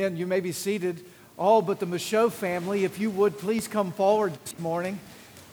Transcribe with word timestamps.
And 0.00 0.16
you 0.16 0.28
may 0.28 0.38
be 0.38 0.52
seated, 0.52 1.04
all 1.36 1.60
but 1.60 1.80
the 1.80 1.86
Michaud 1.86 2.30
family. 2.30 2.84
If 2.84 3.00
you 3.00 3.10
would, 3.10 3.36
please 3.36 3.66
come 3.66 3.90
forward 3.90 4.32
this 4.44 4.56
morning. 4.60 5.00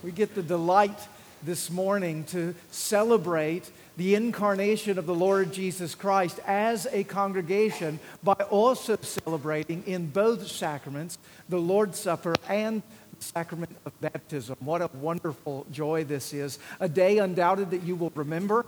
We 0.04 0.12
get 0.12 0.36
the 0.36 0.44
delight 0.44 1.00
this 1.42 1.72
morning 1.72 2.26
to 2.26 2.54
celebrate 2.70 3.72
the 3.98 4.14
incarnation 4.14 5.00
of 5.00 5.08
the 5.08 5.16
Lord 5.16 5.52
Jesus 5.52 5.96
Christ 5.96 6.40
as 6.46 6.86
a 6.92 7.04
congregation 7.06 8.00
by 8.22 8.36
also 8.52 8.98
celebrating 8.98 9.82
in 9.88 10.12
both 10.12 10.46
sacraments, 10.46 11.18
the 11.50 11.58
Lord's 11.58 11.98
Supper 11.98 12.36
and 12.48 12.84
the 13.18 13.26
sacrament 13.26 13.76
of 13.84 14.00
baptism. 14.00 14.58
What 14.60 14.84
a 14.84 14.92
wonderful 14.94 15.66
joy 15.72 16.04
this 16.04 16.34
is. 16.34 16.60
A 16.80 16.88
day 16.88 17.18
undoubted 17.18 17.72
that 17.72 17.82
you 17.82 17.96
will 17.96 18.12
remember 18.14 18.68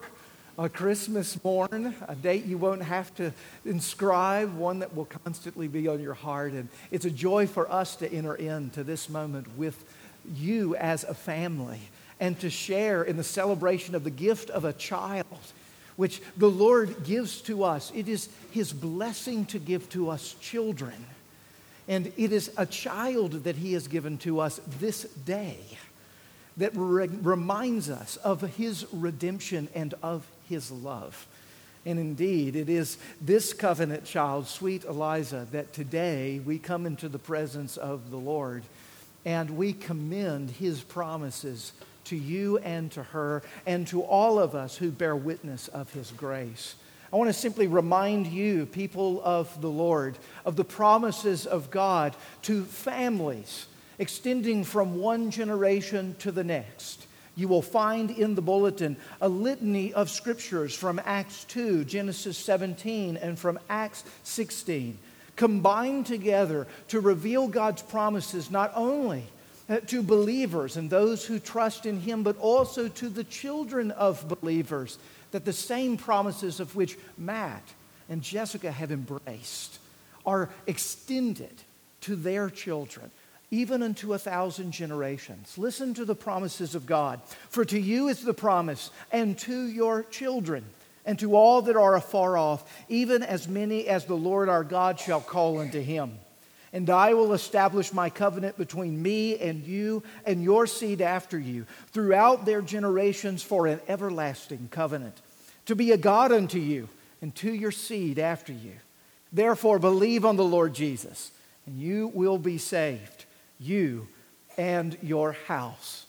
a 0.57 0.67
Christmas 0.67 1.41
morn, 1.43 1.93
a 2.07 2.15
date 2.15 2.45
you 2.45 2.57
won't 2.57 2.81
have 2.81 3.13
to 3.15 3.31
inscribe, 3.63 4.55
one 4.55 4.79
that 4.79 4.95
will 4.95 5.05
constantly 5.05 5.67
be 5.67 5.87
on 5.87 6.01
your 6.01 6.15
heart. 6.15 6.53
And 6.53 6.67
it's 6.89 7.05
a 7.05 7.11
joy 7.11 7.45
for 7.45 7.71
us 7.71 7.95
to 7.97 8.11
enter 8.11 8.33
into 8.33 8.83
this 8.83 9.07
moment 9.07 9.55
with 9.55 9.83
you 10.35 10.75
as 10.75 11.03
a 11.03 11.13
family 11.13 11.79
and 12.19 12.39
to 12.39 12.49
share 12.49 13.03
in 13.03 13.17
the 13.17 13.23
celebration 13.23 13.93
of 13.93 14.03
the 14.03 14.09
gift 14.09 14.49
of 14.49 14.65
a 14.65 14.73
child, 14.73 15.25
which 15.95 16.21
the 16.35 16.49
Lord 16.49 17.03
gives 17.03 17.39
to 17.41 17.63
us. 17.63 17.91
It 17.93 18.07
is 18.07 18.27
His 18.49 18.73
blessing 18.73 19.45
to 19.47 19.59
give 19.59 19.87
to 19.89 20.09
us 20.09 20.35
children. 20.41 21.05
And 21.87 22.11
it 22.17 22.33
is 22.33 22.51
a 22.57 22.65
child 22.65 23.43
that 23.43 23.57
He 23.57 23.73
has 23.73 23.87
given 23.87 24.17
to 24.19 24.39
us 24.39 24.59
this 24.79 25.03
day 25.03 25.59
that 26.57 26.71
re- 26.73 27.07
reminds 27.21 27.91
us 27.91 28.15
of 28.17 28.41
His 28.55 28.87
redemption 28.91 29.67
and 29.75 29.93
of 30.01 30.25
his 30.47 30.71
love. 30.71 31.27
And 31.85 31.99
indeed, 31.99 32.55
it 32.55 32.69
is 32.69 32.97
this 33.21 33.53
covenant 33.53 34.03
child, 34.03 34.47
sweet 34.47 34.83
Eliza, 34.83 35.47
that 35.51 35.71
today 35.71 36.39
we 36.39 36.59
come 36.59 36.85
into 36.85 37.07
the 37.07 37.19
presence 37.19 37.77
of 37.77 38.11
the 38.11 38.17
Lord 38.17 38.63
and 39.23 39.51
we 39.51 39.73
commend 39.73 40.51
his 40.51 40.81
promises 40.81 41.71
to 42.05 42.15
you 42.15 42.57
and 42.59 42.91
to 42.91 43.03
her 43.03 43.43
and 43.65 43.87
to 43.87 44.01
all 44.01 44.39
of 44.39 44.55
us 44.55 44.75
who 44.75 44.91
bear 44.91 45.15
witness 45.15 45.67
of 45.69 45.91
his 45.93 46.11
grace. 46.11 46.75
I 47.11 47.15
want 47.15 47.29
to 47.29 47.33
simply 47.33 47.67
remind 47.67 48.27
you, 48.27 48.65
people 48.65 49.21
of 49.23 49.61
the 49.61 49.69
Lord, 49.69 50.17
of 50.43 50.57
the 50.57 50.65
promises 50.65 51.45
of 51.45 51.71
God 51.71 52.15
to 52.43 52.65
families 52.65 53.67
extending 53.97 54.63
from 54.63 54.99
one 54.99 55.31
generation 55.31 56.15
to 56.19 56.31
the 56.31 56.43
next 56.43 57.07
you 57.37 57.47
will 57.47 57.61
find 57.61 58.11
in 58.11 58.35
the 58.35 58.41
bulletin 58.41 58.97
a 59.21 59.29
litany 59.29 59.93
of 59.93 60.09
scriptures 60.09 60.73
from 60.73 60.99
Acts 61.05 61.45
2, 61.45 61.85
Genesis 61.85 62.37
17, 62.37 63.15
and 63.15 63.37
from 63.37 63.59
Acts 63.69 64.03
16, 64.23 64.97
combined 65.35 66.07
together 66.07 66.67
to 66.89 66.99
reveal 66.99 67.47
God's 67.47 67.83
promises 67.83 68.49
not 68.49 68.73
only 68.75 69.23
uh, 69.69 69.79
to 69.81 70.01
believers 70.01 70.77
and 70.77 70.89
those 70.89 71.25
who 71.25 71.39
trust 71.39 71.85
in 71.85 71.99
Him, 72.01 72.23
but 72.23 72.37
also 72.39 72.87
to 72.87 73.07
the 73.07 73.23
children 73.23 73.91
of 73.91 74.27
believers, 74.41 74.97
that 75.31 75.45
the 75.45 75.53
same 75.53 75.95
promises 75.95 76.59
of 76.59 76.75
which 76.75 76.97
Matt 77.17 77.63
and 78.09 78.23
Jessica 78.23 78.71
have 78.71 78.91
embraced 78.91 79.77
are 80.25 80.49
extended 80.65 81.53
to 82.01 82.15
their 82.15 82.49
children 82.49 83.11
even 83.49 83.81
unto 83.81 84.13
a 84.13 84.19
thousand 84.19 84.71
generations. 84.71 85.57
Listen 85.57 85.93
to 85.93 86.05
the 86.05 86.15
promises 86.15 86.75
of 86.75 86.85
God. 86.85 87.21
For 87.49 87.63
to 87.65 87.79
you 87.79 88.09
is 88.09 88.21
the 88.21 88.33
promise, 88.33 88.91
and 89.11 89.37
to 89.39 89.67
your 89.67 90.03
children, 90.03 90.65
and 91.05 91.17
to 91.19 91.35
all 91.35 91.61
that 91.63 91.77
are 91.77 91.95
afar 91.95 92.37
off, 92.37 92.69
even 92.89 93.23
as 93.23 93.47
many 93.47 93.87
as 93.87 94.05
the 94.05 94.17
Lord 94.17 94.49
our 94.49 94.65
God 94.65 94.99
shall 94.99 95.21
call 95.21 95.59
unto 95.59 95.81
him. 95.81 96.19
And 96.73 96.89
I 96.89 97.13
will 97.13 97.33
establish 97.33 97.93
my 97.93 98.09
covenant 98.09 98.57
between 98.57 99.01
me 99.01 99.37
and 99.39 99.63
you 99.63 100.03
and 100.25 100.43
your 100.43 100.67
seed 100.67 101.01
after 101.01 101.39
you 101.39 101.65
throughout 101.93 102.45
their 102.45 102.61
generations 102.61 103.41
for 103.41 103.67
an 103.67 103.79
everlasting 103.87 104.67
covenant, 104.69 105.21
to 105.67 105.75
be 105.75 105.93
a 105.93 105.97
God 105.97 106.33
unto 106.33 106.59
you 106.59 106.89
and 107.21 107.33
to 107.35 107.53
your 107.53 107.71
seed 107.71 108.19
after 108.19 108.51
you. 108.51 108.73
Therefore, 109.31 109.79
believe 109.79 110.25
on 110.25 110.35
the 110.35 110.43
Lord 110.43 110.73
Jesus, 110.73 111.31
and 111.65 111.79
you 111.79 112.09
will 112.13 112.37
be 112.37 112.57
saved 112.57 113.25
you 113.59 114.07
and 114.57 114.97
your 115.01 115.33
house. 115.47 116.05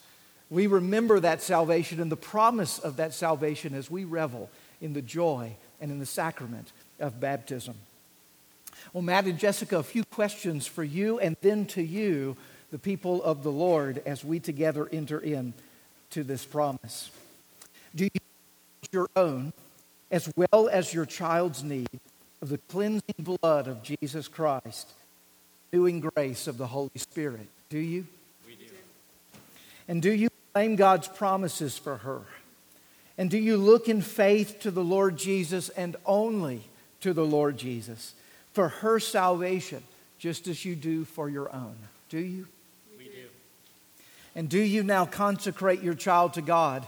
We 0.51 0.67
remember 0.67 1.21
that 1.21 1.43
salvation 1.43 2.01
and 2.01 2.11
the 2.11 2.17
promise 2.17 2.79
of 2.79 2.97
that 2.97 3.13
salvation 3.13 3.75
as 3.75 3.91
we 3.91 4.05
revel 4.05 4.51
in 4.81 4.95
the 4.95 5.03
joy 5.03 5.53
and 5.81 5.91
in 5.91 5.99
the 5.99 6.07
sacrament 6.07 6.73
of 6.99 7.21
baptism. 7.21 7.75
Well, 8.93 9.03
Matt 9.03 9.27
and 9.27 9.39
Jessica, 9.39 9.79
a 9.79 9.83
few 9.83 10.05
questions 10.05 10.67
for 10.67 10.85
you 10.85 11.19
and 11.19 11.37
then 11.43 11.67
to 11.67 11.83
you, 11.83 12.37
the 12.71 12.79
people 12.79 13.23
of 13.23 13.43
the 13.43 13.53
Lord, 13.53 14.03
as 14.07 14.25
we 14.25 14.41
together 14.41 14.89
enter 14.91 15.19
in 15.19 15.53
to 16.11 16.23
this 16.23 16.45
promise. 16.45 17.11
Do 17.95 18.05
you 18.05 18.21
your 18.93 19.09
own 19.17 19.53
as 20.11 20.31
well 20.37 20.69
as 20.71 20.95
your 20.95 21.05
child's 21.05 21.63
need 21.63 22.01
of 22.41 22.49
the 22.49 22.59
cleansing 22.69 23.03
blood 23.19 23.67
of 23.67 23.83
Jesus 23.83 24.29
Christ 24.29 24.89
renewing 25.73 26.01
grace 26.01 26.47
of 26.47 26.59
the 26.59 26.67
Holy 26.67 26.91
Spirit. 26.97 27.47
Do 27.69 27.79
you? 27.79 28.07
We 28.47 28.55
do. 28.55 28.65
And 29.87 30.03
do 30.03 30.11
you 30.11 30.29
claim 30.53 30.77
God's 30.77 31.09
promises 31.09 31.77
for 31.77 31.99
her? 31.99 32.23
And 33.17 33.31
do 33.31 33.39
you 33.39 33.57
look 33.57 33.89
in 33.89 34.01
faith 34.01 34.61
to 34.61 34.71
the 34.71 34.85
Lord 34.85 35.17
Jesus 35.17 35.69
and 35.71 35.97
only 36.07 36.63
to 37.01 37.13
the 37.13 37.27
Lord 37.27 37.59
Jesus 37.59 38.15
for 38.53 38.69
her 38.69 39.01
salvation, 39.01 39.83
just 40.19 40.47
as 40.49 40.65
you 40.65 40.77
do 40.77 41.05
for 41.05 41.29
your 41.29 41.53
own? 41.55 41.77
Do 42.09 42.19
you? 42.19 42.47
We 42.97 43.05
do. 43.05 43.27
And 44.35 44.49
do 44.49 44.61
you 44.61 44.83
now 44.83 45.05
consecrate 45.05 45.83
your 45.83 45.95
child 45.95 46.35
to 46.35 46.43
God? 46.43 46.87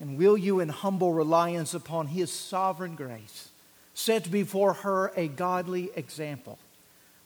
And 0.00 0.16
will 0.18 0.36
you, 0.36 0.58
in 0.58 0.68
humble 0.68 1.12
reliance 1.12 1.74
upon 1.74 2.08
His 2.08 2.32
sovereign 2.32 2.96
grace, 2.96 3.50
set 3.94 4.30
before 4.30 4.72
her 4.72 5.12
a 5.14 5.28
godly 5.28 5.90
example? 5.94 6.58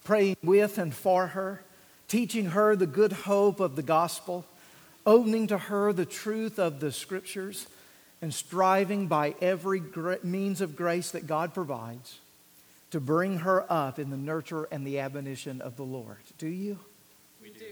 Praying 0.07 0.37
with 0.43 0.79
and 0.79 0.95
for 0.95 1.27
her, 1.27 1.63
teaching 2.07 2.47
her 2.47 2.77
the 2.77 2.87
good 2.87 3.13
hope 3.13 3.59
of 3.59 3.75
the 3.75 3.83
gospel, 3.83 4.47
opening 5.05 5.49
to 5.49 5.59
her 5.59 5.93
the 5.93 6.07
truth 6.07 6.61
of 6.61 6.79
the 6.79 6.93
scriptures, 6.93 7.67
and 8.23 8.33
striving 8.33 9.09
by 9.09 9.35
every 9.41 9.83
means 10.23 10.61
of 10.61 10.77
grace 10.77 11.11
that 11.11 11.27
God 11.27 11.53
provides 11.53 12.21
to 12.93 13.01
bring 13.01 13.39
her 13.39 13.71
up 13.71 13.99
in 13.99 14.11
the 14.11 14.17
nurture 14.17 14.69
and 14.71 14.87
the 14.87 15.01
admonition 15.01 15.61
of 15.61 15.77
the 15.77 15.83
Lord. 15.83 16.19
Do 16.39 16.47
you? 16.47 16.79
We 17.43 17.51
do. 17.51 17.67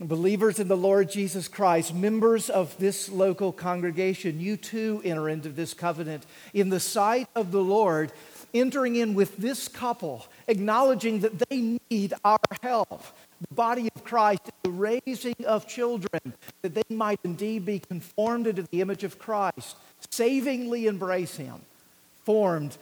Believers 0.00 0.60
in 0.60 0.68
the 0.68 0.76
Lord 0.76 1.10
Jesus 1.10 1.48
Christ, 1.48 1.94
members 1.94 2.48
of 2.48 2.76
this 2.78 3.08
local 3.08 3.52
congregation, 3.52 4.40
you 4.40 4.56
too 4.56 5.02
enter 5.04 5.28
into 5.28 5.48
this 5.48 5.74
covenant 5.74 6.26
in 6.52 6.68
the 6.68 6.80
sight 6.80 7.28
of 7.34 7.50
the 7.50 7.62
Lord 7.62 8.12
entering 8.54 8.96
in 8.96 9.14
with 9.14 9.36
this 9.36 9.68
couple, 9.68 10.26
acknowledging 10.48 11.20
that 11.20 11.38
they 11.50 11.78
need 11.90 12.14
our 12.24 12.38
help. 12.62 13.02
The 13.40 13.54
body 13.54 13.90
of 13.94 14.04
Christ, 14.04 14.50
the 14.62 14.70
raising 14.70 15.34
of 15.44 15.66
children, 15.66 16.20
that 16.62 16.74
they 16.74 16.94
might 16.94 17.20
indeed 17.24 17.66
be 17.66 17.80
conformed 17.80 18.46
into 18.46 18.62
the 18.62 18.80
image 18.80 19.04
of 19.04 19.18
Christ, 19.18 19.76
savingly 20.10 20.86
embrace 20.86 21.36
Him, 21.36 21.60
formed 22.22 22.78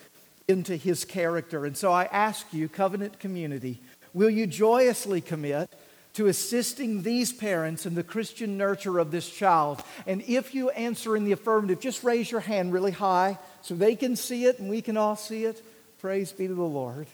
into 0.46 0.76
His 0.76 1.04
character. 1.04 1.64
And 1.64 1.76
so 1.76 1.90
I 1.90 2.04
ask 2.04 2.46
you, 2.52 2.68
covenant 2.68 3.18
community, 3.18 3.80
will 4.12 4.30
you 4.30 4.46
joyously 4.46 5.20
commit? 5.20 5.70
To 6.14 6.26
assisting 6.26 7.02
these 7.02 7.32
parents 7.32 7.86
in 7.86 7.94
the 7.94 8.02
Christian 8.02 8.58
nurture 8.58 8.98
of 8.98 9.10
this 9.10 9.28
child. 9.30 9.82
And 10.06 10.22
if 10.22 10.54
you 10.54 10.70
answer 10.70 11.16
in 11.16 11.24
the 11.24 11.32
affirmative, 11.32 11.80
just 11.80 12.04
raise 12.04 12.30
your 12.30 12.40
hand 12.40 12.72
really 12.72 12.90
high 12.90 13.38
so 13.62 13.74
they 13.74 13.96
can 13.96 14.16
see 14.16 14.44
it 14.44 14.58
and 14.58 14.68
we 14.68 14.82
can 14.82 14.96
all 14.96 15.16
see 15.16 15.44
it. 15.44 15.62
Praise 16.00 16.32
be 16.32 16.46
to 16.48 16.54
the 16.54 16.62
Lord. 16.62 17.06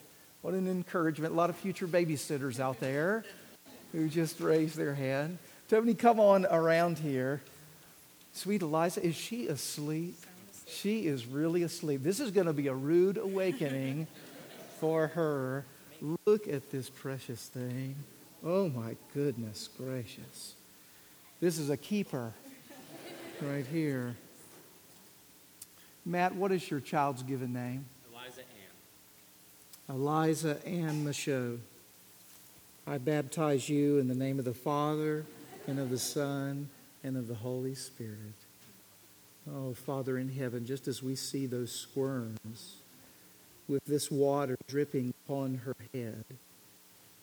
What 0.43 0.55
an 0.55 0.69
encouragement. 0.69 1.33
A 1.33 1.37
lot 1.37 1.51
of 1.51 1.57
future 1.57 1.87
babysitters 1.87 2.59
out 2.59 2.81
there 2.81 3.25
who 3.93 4.09
just 4.09 4.41
raised 4.41 4.77
their 4.77 4.95
hand. 4.95 5.39
Tony, 5.69 5.95
come 5.95 6.19
on 6.19 6.47
around 6.47 6.99
here. 6.99 7.41
Sweet 8.33 8.63
Eliza, 8.63 9.05
is 9.05 9.15
she 9.15 9.47
asleep? 9.49 10.17
She 10.67 11.07
is 11.07 11.27
really 11.27 11.63
asleep. 11.63 12.03
This 12.03 12.21
is 12.21 12.31
going 12.31 12.47
to 12.47 12.53
be 12.53 12.69
a 12.69 12.75
rude 12.75 13.17
awakening 13.17 14.07
for 14.81 15.09
her. 15.09 15.65
Look 16.27 16.47
at 16.47 16.71
this 16.71 16.89
precious 16.89 17.43
thing. 17.47 17.97
Oh 18.45 18.69
my 18.69 18.97
goodness 19.15 19.69
gracious. 19.77 20.55
This 21.41 21.59
is 21.59 21.71
a 21.71 21.77
keeper 21.77 22.33
right 23.43 23.67
here. 23.67 24.17
Matt, 26.07 26.35
what 26.35 26.53
is 26.53 26.71
your 26.71 26.81
child's 26.81 27.23
given 27.23 27.53
name? 27.53 27.85
Eliza 28.13 28.41
Ann. 29.89 29.97
Eliza 29.97 30.67
Ann 30.67 31.05
Michaud. 31.05 31.59
I 32.87 32.99
baptize 32.99 33.69
you 33.69 33.99
in 33.99 34.09
the 34.09 34.15
name 34.15 34.39
of 34.39 34.45
the 34.45 34.55
Father 34.55 35.27
and 35.67 35.79
of 35.79 35.91
the 35.91 35.99
Son 35.99 36.71
and 37.05 37.17
of 37.17 37.29
the 37.29 37.35
Holy 37.35 37.75
Spirit. 37.75 38.17
Oh, 39.53 39.75
Father 39.75 40.17
in 40.17 40.29
heaven, 40.31 40.65
just 40.65 40.89
as 40.89 41.03
we 41.03 41.15
see 41.15 41.47
those 41.47 41.73
squirms 41.73 42.77
with 43.69 43.85
this 43.85 44.11
water 44.11 44.57
dripping 44.69 45.13
upon 45.27 45.57
her 45.65 45.77
head, 45.93 46.25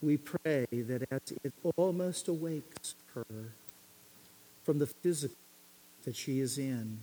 we 0.01 0.17
pray 0.17 0.65
that 0.71 1.07
as 1.11 1.33
it 1.43 1.53
almost 1.77 2.27
awakes 2.27 2.95
her 3.13 3.25
from 4.63 4.79
the 4.79 4.87
physical 4.87 5.35
that 6.03 6.15
she 6.15 6.39
is 6.39 6.57
in, 6.57 6.99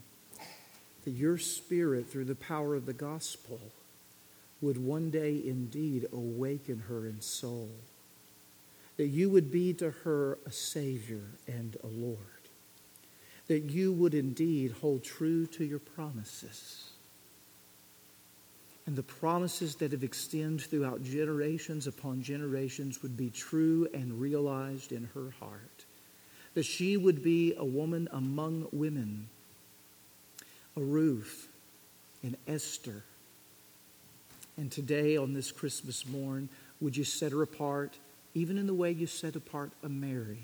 that 1.04 1.10
your 1.10 1.38
spirit, 1.38 2.08
through 2.08 2.24
the 2.24 2.34
power 2.34 2.74
of 2.74 2.86
the 2.86 2.92
gospel, 2.92 3.60
would 4.60 4.78
one 4.78 5.10
day 5.10 5.42
indeed 5.44 6.06
awaken 6.12 6.84
her 6.88 7.06
in 7.06 7.20
soul. 7.20 7.70
That 8.96 9.08
you 9.08 9.28
would 9.30 9.50
be 9.50 9.72
to 9.74 9.90
her 9.90 10.38
a 10.46 10.52
Savior 10.52 11.24
and 11.48 11.76
a 11.82 11.88
Lord. 11.88 12.18
That 13.48 13.64
you 13.70 13.92
would 13.92 14.14
indeed 14.14 14.76
hold 14.80 15.02
true 15.02 15.46
to 15.46 15.64
your 15.64 15.80
promises. 15.80 16.91
And 18.87 18.96
the 18.96 19.02
promises 19.02 19.76
that 19.76 19.93
have 19.93 20.02
extended 20.02 20.69
throughout 20.69 21.05
generations 21.05 21.87
upon 21.87 22.23
generations 22.23 23.02
would 23.02 23.17
be 23.17 23.31
true 23.31 23.88
and 23.94 24.20
realized 24.20 24.93
in 24.93 25.08
her 25.14 25.32
heart. 25.38 25.84
That 26.55 26.64
she 26.64 26.96
would 26.96 27.23
be 27.23 27.55
a 27.56 27.64
woman 27.64 28.08
among 28.12 28.67
women, 28.73 29.29
a 30.76 30.81
Ruth, 30.81 31.49
an 32.23 32.37
Esther, 32.46 33.05
and 34.56 34.70
today, 34.70 35.17
on 35.17 35.32
this 35.32 35.50
Christmas 35.50 36.06
morn, 36.06 36.49
would 36.81 36.96
you 36.96 37.05
set 37.05 37.32
her 37.32 37.43
apart, 37.43 37.96
even 38.34 38.58
in 38.58 38.67
the 38.67 38.75
way 38.75 38.90
you 38.90 39.06
set 39.06 39.34
apart 39.34 39.70
a 39.82 39.88
Mary? 39.88 40.43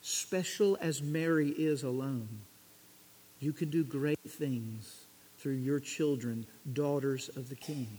Special 0.00 0.78
as 0.80 1.02
Mary 1.02 1.50
is 1.50 1.82
alone, 1.82 2.28
you 3.38 3.52
can 3.52 3.68
do 3.68 3.84
great 3.84 4.18
things 4.26 5.04
through 5.40 5.54
your 5.54 5.80
children, 5.80 6.46
daughters 6.72 7.30
of 7.34 7.48
the 7.48 7.54
King. 7.54 7.98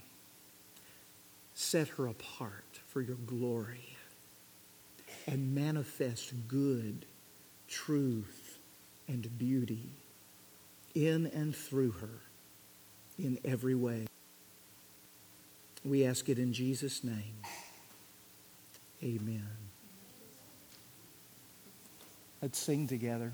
Set 1.55 1.87
her 1.89 2.07
apart 2.07 2.79
for 2.87 3.01
your 3.01 3.17
glory 3.25 3.97
and 5.27 5.53
manifest 5.55 6.33
good, 6.47 7.05
truth, 7.67 8.59
and 9.07 9.37
beauty 9.37 9.89
in 10.93 11.27
and 11.27 11.55
through 11.55 11.91
her 11.91 12.21
in 13.17 13.39
every 13.43 13.75
way. 13.75 14.05
We 15.83 16.05
ask 16.05 16.29
it 16.29 16.37
in 16.37 16.53
Jesus' 16.53 17.03
name. 17.03 17.35
Amen. 19.03 19.47
Let's 22.41 22.59
sing 22.59 22.87
together. 22.87 23.33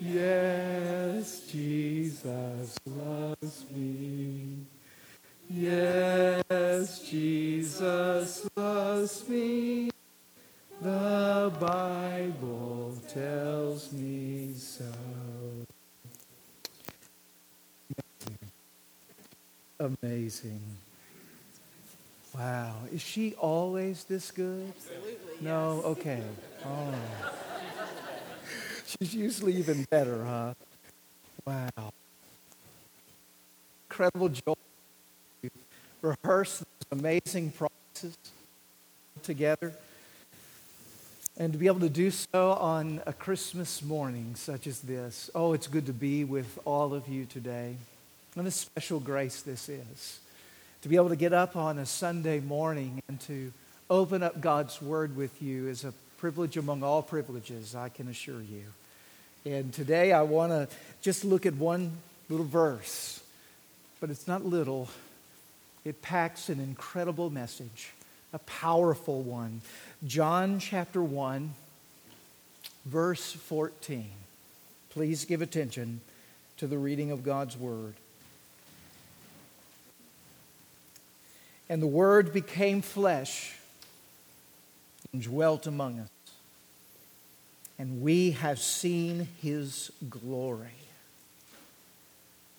Yes, 0.00 1.40
Jesus 1.50 2.78
loves 2.86 3.66
me. 3.74 4.58
Yes, 5.50 7.00
Jesus 7.00 8.48
loves 8.56 9.28
me. 9.28 9.90
The 10.80 11.52
Bible 11.58 12.96
tells 13.08 13.92
me 13.92 14.52
so. 14.54 14.84
Amazing. 19.80 20.60
Wow. 22.36 22.76
Is 22.92 23.02
she 23.02 23.34
always 23.34 24.04
this 24.04 24.30
good? 24.30 24.72
Absolutely. 24.76 25.16
No? 25.40 25.82
Okay. 25.84 26.22
Oh. 26.66 26.92
She's 29.00 29.14
usually 29.14 29.54
even 29.54 29.84
better, 29.90 30.24
huh? 30.24 30.54
Wow. 31.46 31.92
Incredible 33.88 34.28
joy. 34.28 34.54
Rehearse 36.02 36.58
those 36.58 36.98
amazing 36.98 37.52
promises 37.52 38.16
together. 39.22 39.72
And 41.36 41.52
to 41.52 41.58
be 41.58 41.68
able 41.68 41.78
to 41.80 41.88
do 41.88 42.10
so 42.10 42.54
on 42.54 43.00
a 43.06 43.12
Christmas 43.12 43.82
morning 43.82 44.34
such 44.34 44.66
as 44.66 44.80
this. 44.80 45.30
Oh, 45.32 45.52
it's 45.52 45.68
good 45.68 45.86
to 45.86 45.92
be 45.92 46.24
with 46.24 46.58
all 46.64 46.92
of 46.92 47.06
you 47.06 47.24
today. 47.24 47.76
And 48.34 48.48
a 48.48 48.50
special 48.50 48.98
grace 48.98 49.42
this 49.42 49.68
is. 49.68 50.18
To 50.82 50.88
be 50.88 50.96
able 50.96 51.10
to 51.10 51.16
get 51.16 51.32
up 51.32 51.54
on 51.54 51.78
a 51.78 51.86
Sunday 51.86 52.40
morning 52.40 53.00
and 53.08 53.20
to 53.22 53.52
open 53.88 54.24
up 54.24 54.40
God's 54.40 54.82
Word 54.82 55.16
with 55.16 55.40
you 55.40 55.68
is 55.68 55.84
a 55.84 55.92
privilege 56.18 56.56
among 56.56 56.82
all 56.82 57.02
privileges, 57.02 57.76
I 57.76 57.90
can 57.90 58.08
assure 58.08 58.42
you. 58.42 58.64
And 59.50 59.72
today 59.72 60.12
I 60.12 60.22
want 60.22 60.52
to 60.52 60.68
just 61.00 61.24
look 61.24 61.46
at 61.46 61.54
one 61.54 61.92
little 62.28 62.44
verse, 62.44 63.22
but 63.98 64.10
it's 64.10 64.28
not 64.28 64.44
little, 64.44 64.90
it 65.86 66.02
packs 66.02 66.50
an 66.50 66.60
incredible 66.60 67.30
message, 67.30 67.94
a 68.34 68.38
powerful 68.40 69.22
one. 69.22 69.62
John 70.06 70.58
chapter 70.58 71.02
1, 71.02 71.54
verse 72.84 73.32
14. 73.32 74.10
Please 74.90 75.24
give 75.24 75.40
attention 75.40 76.02
to 76.58 76.66
the 76.66 76.76
reading 76.76 77.10
of 77.10 77.22
God's 77.22 77.56
Word. 77.56 77.94
And 81.70 81.80
the 81.80 81.86
Word 81.86 82.34
became 82.34 82.82
flesh 82.82 83.56
and 85.14 85.22
dwelt 85.22 85.66
among 85.66 86.00
us. 86.00 86.17
And 87.78 88.02
we 88.02 88.32
have 88.32 88.58
seen 88.58 89.28
his 89.40 89.92
glory. 90.08 90.68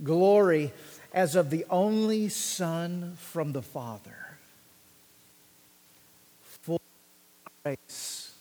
Glory 0.04 0.72
as 1.14 1.36
of 1.36 1.50
the 1.50 1.66
only 1.70 2.30
Son 2.30 3.18
from 3.18 3.52
the 3.52 3.62
Father, 3.62 4.38
full 6.42 6.82
of 7.46 7.52
grace 7.64 8.34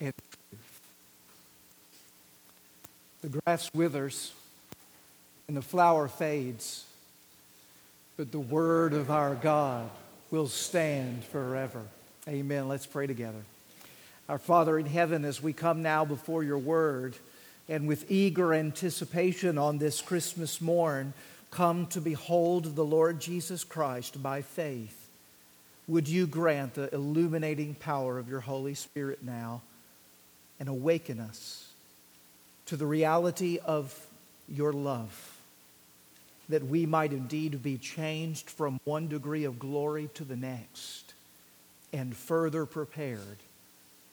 and 0.00 0.12
truth. 0.50 0.80
The 3.22 3.40
grass 3.40 3.70
withers 3.74 4.32
and 5.48 5.56
the 5.56 5.62
flower 5.62 6.06
fades 6.06 6.84
but 8.18 8.32
the 8.32 8.40
word 8.40 8.94
of 8.94 9.12
our 9.12 9.36
God 9.36 9.88
will 10.32 10.48
stand 10.48 11.24
forever. 11.24 11.80
Amen. 12.26 12.66
Let's 12.66 12.84
pray 12.84 13.06
together. 13.06 13.38
Our 14.28 14.38
Father 14.38 14.78
in 14.78 14.86
heaven, 14.86 15.24
as 15.24 15.42
we 15.42 15.52
come 15.52 15.82
now 15.82 16.04
before 16.04 16.42
your 16.42 16.58
word 16.58 17.16
and 17.68 17.88
with 17.88 18.10
eager 18.10 18.52
anticipation 18.52 19.56
on 19.56 19.78
this 19.78 20.02
Christmas 20.02 20.60
morn, 20.60 21.14
come 21.50 21.86
to 21.86 22.00
behold 22.00 22.76
the 22.76 22.84
Lord 22.84 23.20
Jesus 23.20 23.64
Christ 23.64 24.22
by 24.22 24.42
faith, 24.42 25.08
would 25.86 26.08
you 26.08 26.26
grant 26.26 26.74
the 26.74 26.94
illuminating 26.94 27.74
power 27.74 28.18
of 28.18 28.28
your 28.28 28.40
Holy 28.40 28.74
Spirit 28.74 29.24
now 29.24 29.62
and 30.60 30.68
awaken 30.68 31.20
us 31.20 31.66
to 32.66 32.76
the 32.76 32.86
reality 32.86 33.58
of 33.64 33.98
your 34.48 34.72
love? 34.72 35.34
that 36.48 36.66
we 36.66 36.86
might 36.86 37.12
indeed 37.12 37.62
be 37.62 37.76
changed 37.76 38.48
from 38.48 38.80
one 38.84 39.06
degree 39.06 39.44
of 39.44 39.58
glory 39.58 40.08
to 40.14 40.24
the 40.24 40.36
next 40.36 41.12
and 41.92 42.16
further 42.16 42.64
prepared 42.64 43.36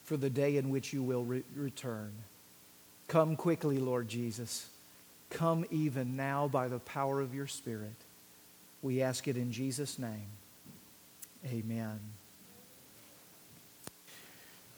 for 0.06 0.16
the 0.16 0.30
day 0.30 0.56
in 0.56 0.70
which 0.70 0.92
you 0.92 1.02
will 1.02 1.24
re- 1.24 1.42
return. 1.54 2.12
Come 3.08 3.36
quickly, 3.36 3.78
Lord 3.78 4.08
Jesus. 4.08 4.68
Come 5.30 5.66
even 5.70 6.16
now 6.16 6.48
by 6.48 6.68
the 6.68 6.78
power 6.78 7.20
of 7.20 7.34
your 7.34 7.48
Spirit. 7.48 7.94
We 8.82 9.02
ask 9.02 9.26
it 9.26 9.36
in 9.36 9.52
Jesus' 9.52 9.98
name. 9.98 10.28
Amen. 11.44 11.98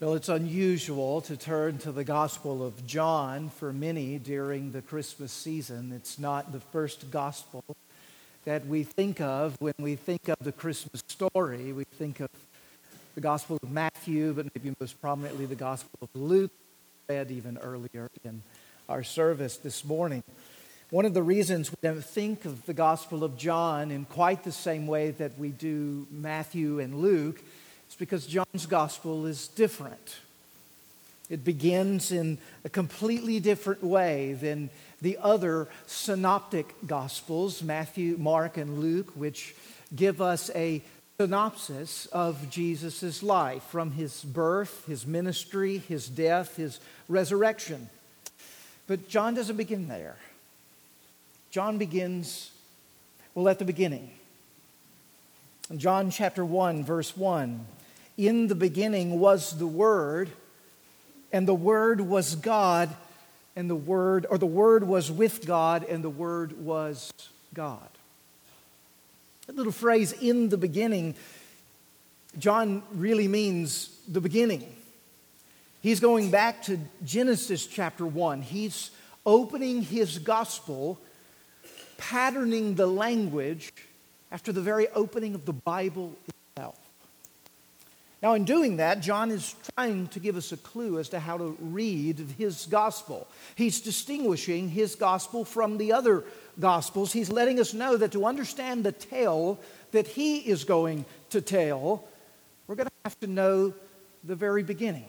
Well, 0.01 0.15
it's 0.15 0.29
unusual 0.29 1.21
to 1.23 1.37
turn 1.37 1.79
to 1.79 1.93
the 1.93 2.05
Gospel 2.05 2.65
of 2.65 2.87
John 2.87 3.51
for 3.51 3.73
many 3.73 4.19
during 4.19 4.73
the 4.73 4.81
Christmas 4.81 5.33
season. 5.33 5.93
It's 5.95 6.19
not 6.19 6.53
the 6.53 6.61
first 6.61 7.11
Gospel 7.11 7.65
that 8.45 8.67
we 8.67 8.85
think 8.85 9.21
of 9.21 9.57
when 9.61 9.75
we 9.79 9.97
think 9.97 10.29
of 10.29 10.37
the 10.41 10.53
Christmas 10.53 11.03
story. 11.09 11.73
We 11.73 11.85
think 11.85 12.21
of 12.21 12.29
the 13.19 13.23
Gospel 13.23 13.59
of 13.61 13.73
Matthew, 13.73 14.33
but 14.33 14.47
maybe 14.55 14.73
most 14.79 15.01
prominently 15.01 15.45
the 15.45 15.57
Gospel 15.57 15.91
of 16.01 16.09
Luke, 16.15 16.53
read 17.09 17.33
even 17.33 17.59
earlier 17.59 18.09
in 18.23 18.43
our 18.89 19.03
service 19.03 19.57
this 19.57 19.85
morning. 19.85 20.23
One 20.91 21.05
of 21.05 21.15
the 21.15 21.23
reasons 21.25 21.69
we 21.69 21.79
don't 21.83 22.05
think 22.05 22.45
of 22.45 22.65
the 22.67 22.75
Gospel 22.75 23.25
of 23.25 23.37
John 23.37 23.91
in 23.91 24.05
quite 24.05 24.45
the 24.45 24.53
same 24.53 24.87
way 24.87 25.11
that 25.11 25.37
we 25.37 25.49
do 25.49 26.07
Matthew 26.13 26.79
and 26.79 27.01
Luke 27.01 27.43
is 27.89 27.97
because 27.97 28.25
John's 28.25 28.67
Gospel 28.67 29.27
is 29.27 29.49
different. 29.49 30.19
It 31.29 31.45
begins 31.45 32.13
in 32.13 32.39
a 32.65 32.69
completely 32.69 33.41
different 33.41 33.83
way 33.83 34.35
than 34.35 34.71
the 35.03 35.19
other 35.21 35.67
synoptic 35.89 36.73
Gospels, 36.87 37.65
Matthew, 37.65 38.17
Mark, 38.17 38.57
and 38.57 38.79
Luke, 38.79 39.11
which 39.17 39.57
give 39.97 40.23
us 40.23 40.53
a 40.55 40.83
synopsis 41.21 42.07
of 42.13 42.49
Jesus' 42.49 43.25
life 43.25 43.65
from 43.65 43.91
his 43.91 44.23
birth, 44.23 44.87
his 44.87 45.05
ministry, 45.05 45.79
his 45.79 46.09
death, 46.09 46.55
his 46.55 46.79
resurrection. 47.09 47.89
But 48.87 49.09
John 49.09 49.35
doesn't 49.35 49.57
begin 49.57 49.89
there. 49.89 50.15
John 51.51 51.77
begins, 51.77 52.53
well, 53.35 53.49
at 53.49 53.59
the 53.59 53.65
beginning. 53.65 54.13
In 55.69 55.81
John 55.81 56.13
chapter 56.13 56.45
1, 56.45 56.85
verse 56.85 57.17
1 57.17 57.67
In 58.17 58.47
the 58.47 58.55
beginning 58.55 59.19
was 59.19 59.59
the 59.59 59.67
Word, 59.67 60.31
and 61.33 61.49
the 61.49 61.53
Word 61.53 62.01
was 62.01 62.37
God, 62.37 62.95
and 63.57 63.69
the 63.69 63.75
Word, 63.75 64.25
or 64.31 64.39
the 64.39 64.47
Word 64.47 64.87
was 64.87 65.11
with 65.11 65.45
God, 65.45 65.83
and 65.83 66.05
the 66.05 66.11
Word 66.11 66.65
was 66.65 67.13
God. 67.55 67.89
That 69.49 69.57
little 69.57 69.73
phrase, 69.73 70.13
in 70.13 70.51
the 70.51 70.59
beginning, 70.59 71.15
John 72.39 72.83
really 72.93 73.29
means 73.29 73.99
the 74.07 74.21
beginning. 74.21 74.63
He's 75.81 76.01
going 76.01 76.31
back 76.31 76.65
to 76.65 76.79
Genesis 77.03 77.67
chapter 77.67 78.05
1. 78.05 78.43
He's 78.43 78.91
opening 79.25 79.81
his 79.81 80.19
gospel 80.19 81.01
patterning 81.97 82.75
the 82.75 82.87
language 82.87 83.73
after 84.31 84.53
the 84.53 84.61
very 84.61 84.87
opening 84.89 85.35
of 85.35 85.47
the 85.47 85.55
Bible 85.55 86.15
itself. 86.55 86.79
Now, 88.23 88.35
in 88.35 88.45
doing 88.45 88.77
that, 88.77 89.01
John 89.01 89.31
is 89.31 89.55
trying 89.75 90.09
to 90.09 90.21
give 90.21 90.37
us 90.37 90.53
a 90.53 90.59
clue 90.59 90.99
as 90.99 91.09
to 91.09 91.21
how 91.21 91.39
to 91.39 91.57
read 91.59 92.19
his 92.37 92.67
gospel. 92.67 93.27
He's 93.55 93.81
distinguishing 93.81 94.69
his 94.69 94.95
gospel 94.95 95.47
from 95.47 95.79
the 95.79 95.93
other 95.93 96.25
gospels. 96.61 97.13
He's 97.13 97.31
letting 97.31 97.61
us 97.61 97.75
know 97.75 97.97
that 97.97 98.13
to 98.13 98.27
understand 98.27 98.85
the 98.85 98.93
tale 98.93 99.59
that 99.93 100.07
he 100.07 100.39
is 100.39 100.65
going 100.65 101.05
to 101.31 101.41
tell, 101.41 102.05
we're 102.67 102.75
going 102.75 102.89
to 102.89 102.93
have 103.05 103.19
to 103.21 103.27
know 103.27 103.73
the 104.25 104.35
very 104.35 104.63
beginning. 104.63 105.07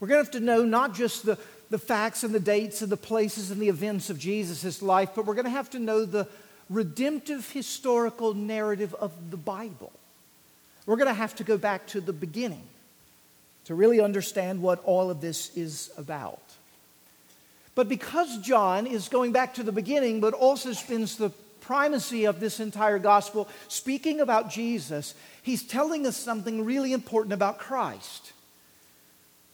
We're 0.00 0.08
going 0.08 0.20
to 0.20 0.24
have 0.24 0.32
to 0.32 0.40
know 0.40 0.64
not 0.64 0.94
just 0.94 1.26
the, 1.26 1.38
the 1.68 1.78
facts 1.78 2.24
and 2.24 2.34
the 2.34 2.40
dates 2.40 2.82
and 2.82 2.90
the 2.90 2.96
places 2.96 3.50
and 3.50 3.60
the 3.60 3.68
events 3.68 4.10
of 4.10 4.18
Jesus' 4.18 4.82
life, 4.82 5.10
but 5.14 5.26
we're 5.26 5.34
going 5.34 5.44
to 5.44 5.50
have 5.50 5.70
to 5.70 5.78
know 5.78 6.04
the 6.04 6.26
redemptive 6.68 7.50
historical 7.50 8.34
narrative 8.34 8.94
of 8.94 9.12
the 9.30 9.36
Bible. 9.36 9.92
We're 10.86 10.96
going 10.96 11.08
to 11.08 11.14
have 11.14 11.36
to 11.36 11.44
go 11.44 11.58
back 11.58 11.86
to 11.88 12.00
the 12.00 12.12
beginning 12.12 12.62
to 13.66 13.74
really 13.74 14.00
understand 14.00 14.62
what 14.62 14.82
all 14.84 15.10
of 15.10 15.20
this 15.20 15.56
is 15.56 15.90
about. 15.98 16.42
But 17.80 17.88
because 17.88 18.36
John 18.40 18.86
is 18.86 19.08
going 19.08 19.32
back 19.32 19.54
to 19.54 19.62
the 19.62 19.72
beginning, 19.72 20.20
but 20.20 20.34
also 20.34 20.74
spends 20.74 21.16
the 21.16 21.30
primacy 21.62 22.26
of 22.26 22.38
this 22.38 22.60
entire 22.60 22.98
gospel 22.98 23.48
speaking 23.68 24.20
about 24.20 24.50
Jesus, 24.50 25.14
he's 25.42 25.62
telling 25.62 26.06
us 26.06 26.14
something 26.14 26.66
really 26.66 26.92
important 26.92 27.32
about 27.32 27.58
Christ. 27.58 28.34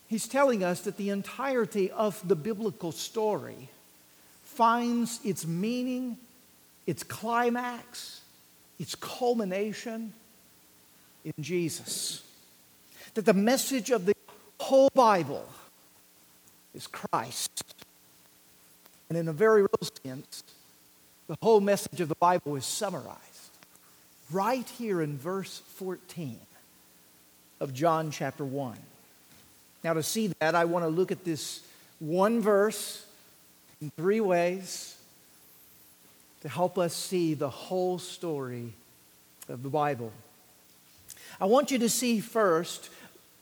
He's 0.08 0.26
telling 0.26 0.64
us 0.64 0.80
that 0.80 0.96
the 0.96 1.10
entirety 1.10 1.88
of 1.92 2.20
the 2.26 2.34
biblical 2.34 2.90
story 2.90 3.68
finds 4.42 5.20
its 5.24 5.46
meaning, 5.46 6.18
its 6.84 7.04
climax, 7.04 8.22
its 8.80 8.96
culmination 8.96 10.12
in 11.24 11.34
Jesus. 11.38 12.24
That 13.14 13.24
the 13.24 13.34
message 13.34 13.92
of 13.92 14.04
the 14.04 14.16
whole 14.58 14.90
Bible 14.96 15.48
is 16.74 16.88
Christ. 16.88 17.75
And 19.08 19.16
in 19.16 19.28
a 19.28 19.32
very 19.32 19.62
real 19.62 19.88
sense, 20.04 20.42
the 21.28 21.36
whole 21.42 21.60
message 21.60 22.00
of 22.00 22.08
the 22.08 22.16
Bible 22.16 22.56
is 22.56 22.64
summarized 22.64 23.20
right 24.30 24.68
here 24.78 25.00
in 25.00 25.16
verse 25.16 25.62
14 25.76 26.38
of 27.60 27.72
John 27.72 28.10
chapter 28.10 28.44
1. 28.44 28.76
Now, 29.84 29.94
to 29.94 30.02
see 30.02 30.32
that, 30.40 30.54
I 30.54 30.64
want 30.64 30.84
to 30.84 30.88
look 30.88 31.12
at 31.12 31.24
this 31.24 31.60
one 32.00 32.40
verse 32.40 33.06
in 33.80 33.90
three 33.96 34.20
ways 34.20 34.96
to 36.40 36.48
help 36.48 36.78
us 36.78 36.94
see 36.94 37.34
the 37.34 37.48
whole 37.48 37.98
story 37.98 38.72
of 39.48 39.62
the 39.62 39.68
Bible. 39.68 40.12
I 41.40 41.46
want 41.46 41.70
you 41.70 41.78
to 41.78 41.88
see 41.88 42.20
first 42.20 42.90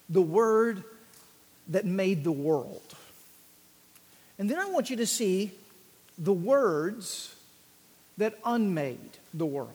the 0.09 0.23
word 0.23 0.85
that 1.68 1.85
made 1.85 2.25
the 2.25 2.33
world. 2.33 2.83
And 4.38 4.50
then 4.50 4.58
I 4.58 4.66
want 4.66 4.90
you 4.90 4.96
to 4.96 5.06
see 5.06 5.52
the 6.18 6.32
words 6.32 7.34
that 8.18 8.38
unmade 8.44 8.98
the 9.32 9.46
world. 9.46 9.70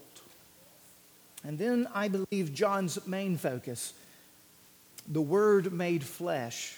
And 1.44 1.58
then 1.58 1.88
I 1.94 2.08
believe 2.08 2.54
John's 2.54 3.06
main 3.08 3.38
focus 3.38 3.94
the 5.12 5.22
Word 5.22 5.74
made 5.74 6.04
flesh 6.04 6.78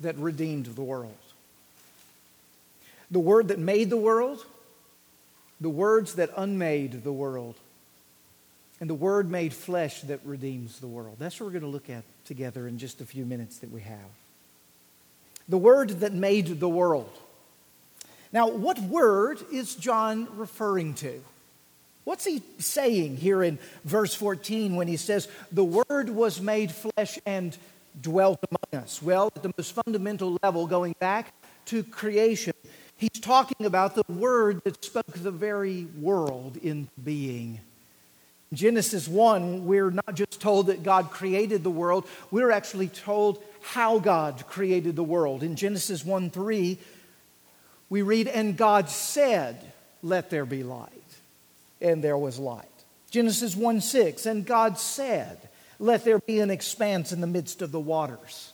that 0.00 0.16
redeemed 0.18 0.66
the 0.66 0.82
world. 0.82 1.16
The 3.10 3.20
Word 3.20 3.48
that 3.48 3.58
made 3.58 3.88
the 3.88 3.96
world, 3.96 4.44
the 5.60 5.70
words 5.70 6.16
that 6.16 6.30
unmade 6.36 7.04
the 7.04 7.12
world, 7.12 7.54
and 8.80 8.90
the 8.90 8.94
Word 8.94 9.30
made 9.30 9.54
flesh 9.54 10.02
that 10.02 10.20
redeems 10.24 10.80
the 10.80 10.86
world. 10.86 11.16
That's 11.18 11.40
what 11.40 11.46
we're 11.46 11.52
going 11.52 11.62
to 11.62 11.68
look 11.68 11.88
at 11.88 12.04
together 12.26 12.68
in 12.68 12.78
just 12.78 13.00
a 13.00 13.06
few 13.06 13.24
minutes 13.24 13.58
that 13.58 13.70
we 13.70 13.80
have. 13.80 14.21
The 15.52 15.58
Word 15.58 16.00
that 16.00 16.14
made 16.14 16.60
the 16.60 16.68
world. 16.68 17.12
Now, 18.32 18.48
what 18.48 18.78
word 18.78 19.38
is 19.52 19.74
John 19.74 20.26
referring 20.38 20.94
to? 20.94 21.22
What's 22.04 22.24
he 22.24 22.40
saying 22.56 23.18
here 23.18 23.42
in 23.42 23.58
verse 23.84 24.14
14 24.14 24.76
when 24.76 24.88
he 24.88 24.96
says, 24.96 25.28
The 25.52 25.62
Word 25.62 26.08
was 26.08 26.40
made 26.40 26.72
flesh 26.72 27.18
and 27.26 27.54
dwelt 28.00 28.38
among 28.50 28.82
us? 28.82 29.02
Well, 29.02 29.30
at 29.36 29.42
the 29.42 29.52
most 29.58 29.74
fundamental 29.74 30.38
level, 30.42 30.66
going 30.66 30.94
back 30.98 31.34
to 31.66 31.84
creation, 31.84 32.54
he's 32.96 33.20
talking 33.20 33.66
about 33.66 33.94
the 33.94 34.10
Word 34.10 34.64
that 34.64 34.82
spoke 34.82 35.12
the 35.12 35.30
very 35.30 35.84
world 36.00 36.56
into 36.62 36.88
being. 37.04 37.60
In 38.50 38.56
Genesis 38.56 39.06
1, 39.06 39.66
we're 39.66 39.90
not 39.90 40.14
just 40.14 40.40
told 40.40 40.68
that 40.68 40.82
God 40.82 41.10
created 41.10 41.62
the 41.62 41.70
world, 41.70 42.06
we're 42.30 42.52
actually 42.52 42.88
told 42.88 43.42
how 43.62 43.98
God 43.98 44.44
created 44.48 44.96
the 44.96 45.04
world. 45.04 45.42
In 45.42 45.56
Genesis 45.56 46.04
1 46.04 46.30
3, 46.30 46.78
we 47.88 48.02
read, 48.02 48.28
And 48.28 48.56
God 48.56 48.88
said, 48.88 49.72
Let 50.02 50.30
there 50.30 50.46
be 50.46 50.62
light 50.62 50.90
and 51.82 52.02
there 52.02 52.16
was 52.16 52.38
light. 52.38 52.66
Genesis 53.10 53.54
1 53.54 53.80
6, 53.80 54.24
and 54.24 54.46
God 54.46 54.78
said, 54.78 55.36
Let 55.78 56.04
there 56.04 56.18
be 56.18 56.40
an 56.40 56.50
expanse 56.50 57.12
in 57.12 57.20
the 57.20 57.26
midst 57.26 57.60
of 57.60 57.72
the 57.72 57.80
waters. 57.80 58.52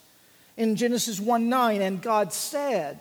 In 0.57 0.75
Genesis 0.75 1.21
1 1.21 1.49
9, 1.49 1.81
and 1.81 2.03
God 2.03 2.33
said, 2.33 2.99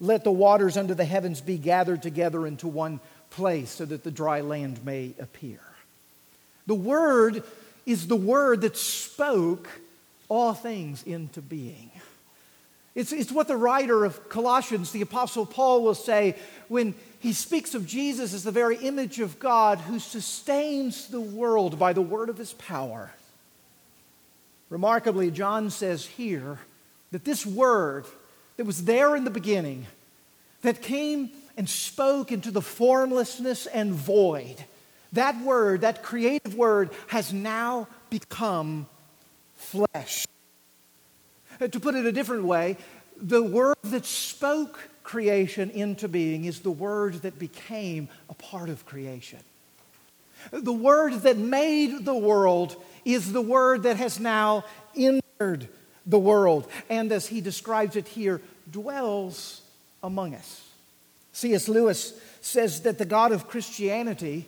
Let 0.00 0.22
the 0.22 0.30
waters 0.30 0.76
under 0.76 0.94
the 0.94 1.04
heavens 1.04 1.40
be 1.40 1.58
gathered 1.58 2.02
together 2.02 2.46
into 2.46 2.68
one 2.68 3.00
place 3.30 3.70
so 3.70 3.84
that 3.84 4.04
the 4.04 4.10
dry 4.10 4.40
land 4.40 4.84
may 4.84 5.12
appear. 5.18 5.60
The 6.66 6.74
Word 6.74 7.42
is 7.86 8.06
the 8.06 8.16
Word 8.16 8.60
that 8.60 8.76
spoke 8.76 9.68
all 10.30 10.54
things 10.54 11.02
into 11.02 11.42
being. 11.42 11.90
It's, 12.94 13.12
it's 13.12 13.30
what 13.30 13.48
the 13.48 13.56
writer 13.56 14.04
of 14.04 14.28
Colossians, 14.30 14.92
the 14.92 15.02
Apostle 15.02 15.44
Paul, 15.44 15.82
will 15.82 15.94
say 15.94 16.36
when 16.68 16.94
he 17.18 17.32
speaks 17.34 17.74
of 17.74 17.86
Jesus 17.86 18.32
as 18.32 18.44
the 18.44 18.50
very 18.50 18.76
image 18.76 19.20
of 19.20 19.38
God 19.38 19.78
who 19.78 19.98
sustains 19.98 21.08
the 21.08 21.20
world 21.20 21.78
by 21.78 21.92
the 21.92 22.02
word 22.02 22.28
of 22.28 22.38
his 22.38 22.52
power. 22.54 23.12
Remarkably, 24.70 25.30
John 25.30 25.70
says 25.70 26.06
here 26.06 26.58
that 27.10 27.24
this 27.24 27.44
word 27.44 28.06
that 28.56 28.64
was 28.64 28.84
there 28.84 29.16
in 29.16 29.24
the 29.24 29.30
beginning, 29.30 29.86
that 30.62 30.82
came 30.82 31.30
and 31.56 31.68
spoke 31.68 32.30
into 32.30 32.50
the 32.50 32.62
formlessness 32.62 33.66
and 33.66 33.92
void, 33.92 34.64
that 35.12 35.40
word, 35.40 35.80
that 35.80 36.02
creative 36.02 36.54
word, 36.54 36.90
has 37.08 37.32
now 37.32 37.88
become 38.10 38.86
flesh. 39.60 40.26
Uh, 41.60 41.68
to 41.68 41.78
put 41.78 41.94
it 41.94 42.06
a 42.06 42.12
different 42.12 42.44
way, 42.44 42.76
the 43.20 43.42
word 43.42 43.76
that 43.84 44.06
spoke 44.06 44.88
creation 45.02 45.70
into 45.70 46.08
being 46.08 46.44
is 46.44 46.60
the 46.60 46.70
word 46.70 47.14
that 47.22 47.38
became 47.38 48.08
a 48.28 48.34
part 48.34 48.68
of 48.68 48.86
creation. 48.86 49.38
The 50.52 50.72
word 50.72 51.14
that 51.22 51.36
made 51.36 52.04
the 52.04 52.14
world 52.14 52.82
is 53.04 53.32
the 53.32 53.42
word 53.42 53.82
that 53.82 53.98
has 53.98 54.18
now 54.18 54.64
entered 54.96 55.68
the 56.06 56.18
world. 56.18 56.66
And 56.88 57.12
as 57.12 57.26
he 57.26 57.40
describes 57.42 57.96
it 57.96 58.08
here, 58.08 58.40
dwells 58.70 59.60
among 60.02 60.34
us. 60.34 60.66
C.S. 61.32 61.68
Lewis 61.68 62.18
says 62.40 62.82
that 62.82 62.98
the 62.98 63.04
God 63.04 63.32
of 63.32 63.48
Christianity 63.48 64.46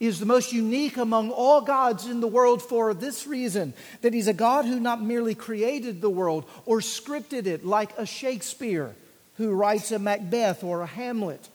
is 0.00 0.18
the 0.18 0.26
most 0.26 0.52
unique 0.52 0.96
among 0.96 1.30
all 1.30 1.60
gods 1.60 2.06
in 2.06 2.20
the 2.20 2.26
world 2.26 2.60
for 2.60 2.92
this 2.94 3.26
reason 3.26 3.72
that 4.02 4.12
he's 4.12 4.28
a 4.28 4.32
God 4.32 4.64
who 4.64 4.80
not 4.80 5.02
merely 5.02 5.34
created 5.34 6.00
the 6.00 6.10
world 6.10 6.44
or 6.66 6.80
scripted 6.80 7.46
it 7.46 7.64
like 7.64 7.96
a 7.96 8.06
Shakespeare 8.06 8.94
who 9.36 9.52
writes 9.52 9.92
a 9.92 9.98
Macbeth 9.98 10.62
or 10.64 10.82
a 10.82 10.86
Hamlet. 10.86 11.48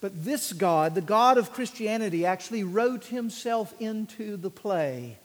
But 0.00 0.24
this 0.24 0.52
God, 0.52 0.94
the 0.94 1.00
God 1.00 1.38
of 1.38 1.52
Christianity, 1.52 2.26
actually 2.26 2.64
wrote 2.64 3.06
himself 3.06 3.74
into 3.80 4.36
the 4.36 4.50
play. 4.50 5.16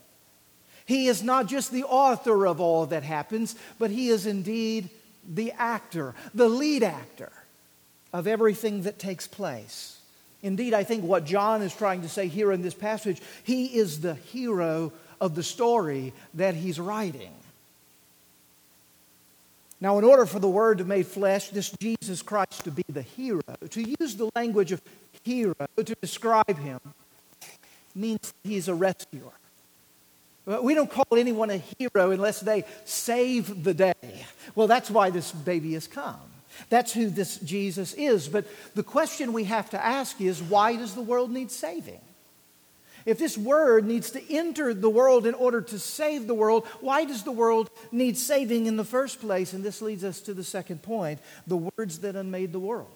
He 0.86 1.08
is 1.08 1.22
not 1.22 1.48
just 1.48 1.72
the 1.72 1.84
author 1.84 2.48
of 2.48 2.60
all 2.60 2.88
that 2.88 3.04
happens, 3.04 3.56
but 3.78 3.92
he 3.92 4.08
is 4.08 4.26
indeed 4.26 4.90
the 5.28 5.52
actor, 5.52 6.16
the 6.34 6.50
lead 6.50 6.82
actor 6.82 7.32
of 8.12 8.26
everything 8.26 8.84
that 8.84 8.98
takes 8.98 9.28
place. 9.28 9.99
Indeed, 10.42 10.74
I 10.74 10.84
think 10.84 11.04
what 11.04 11.26
John 11.26 11.62
is 11.62 11.76
trying 11.76 12.02
to 12.04 12.10
say 12.10 12.28
here 12.28 12.52
in 12.52 12.62
this 12.62 12.74
passage, 12.74 13.22
he 13.44 13.66
is 13.66 14.02
the 14.02 14.16
hero 14.16 14.94
of 15.20 15.36
the 15.36 15.44
story 15.44 16.14
that 16.36 16.56
he's 16.56 16.80
writing. 16.80 17.34
Now, 19.82 19.98
in 19.98 20.04
order 20.04 20.26
for 20.26 20.40
the 20.40 20.50
Word 20.50 20.80
to 20.80 20.86
made 20.86 21.08
flesh, 21.08 21.50
this 21.50 21.72
Jesus 21.80 22.22
Christ 22.22 22.66
to 22.66 22.72
be 22.72 22.84
the 22.90 23.02
hero, 23.02 23.42
to 23.70 23.96
use 24.00 24.16
the 24.16 24.30
language 24.36 24.72
of 24.72 24.82
hero 25.24 25.56
to 25.78 25.96
describe 26.02 26.58
him, 26.58 26.80
means 27.96 28.34
he's 28.44 28.68
a 28.68 28.76
rescuer. 28.76 29.32
We 30.46 30.74
don't 30.74 30.90
call 30.90 31.18
anyone 31.18 31.50
a 31.50 31.62
hero 31.78 32.12
unless 32.12 32.40
they 32.40 32.66
save 32.84 33.64
the 33.64 33.74
day. 33.74 34.26
Well, 34.56 34.68
that's 34.68 34.90
why 34.90 35.12
this 35.12 35.32
baby 35.32 35.74
has 35.74 35.88
come. 35.88 36.20
That's 36.70 36.94
who 36.94 37.10
this 37.10 37.38
Jesus 37.38 37.94
is. 37.94 38.28
But 38.28 38.46
the 38.76 38.84
question 38.84 39.34
we 39.34 39.46
have 39.46 39.70
to 39.72 39.84
ask 39.84 40.20
is 40.20 40.42
why 40.42 40.76
does 40.76 40.96
the 40.96 41.02
world 41.02 41.32
need 41.32 41.52
saving? 41.52 42.02
If 43.06 43.18
this 43.18 43.38
word 43.38 43.86
needs 43.86 44.12
to 44.12 44.34
enter 44.34 44.74
the 44.74 44.90
world 44.90 45.26
in 45.26 45.34
order 45.34 45.62
to 45.62 45.80
save 45.80 46.28
the 46.28 46.34
world, 46.34 46.68
why 46.82 47.06
does 47.06 47.24
the 47.24 47.32
world 47.32 47.70
need 47.92 48.18
saving 48.18 48.66
in 48.66 48.76
the 48.76 48.84
first 48.84 49.22
place? 49.22 49.54
And 49.54 49.64
this 49.64 49.82
leads 49.82 50.04
us 50.04 50.20
to 50.22 50.34
the 50.34 50.44
second 50.44 50.84
point 50.84 51.20
the 51.48 51.58
words 51.58 52.00
that 52.00 52.16
unmade 52.16 52.52
the 52.52 52.60
world. 52.60 52.90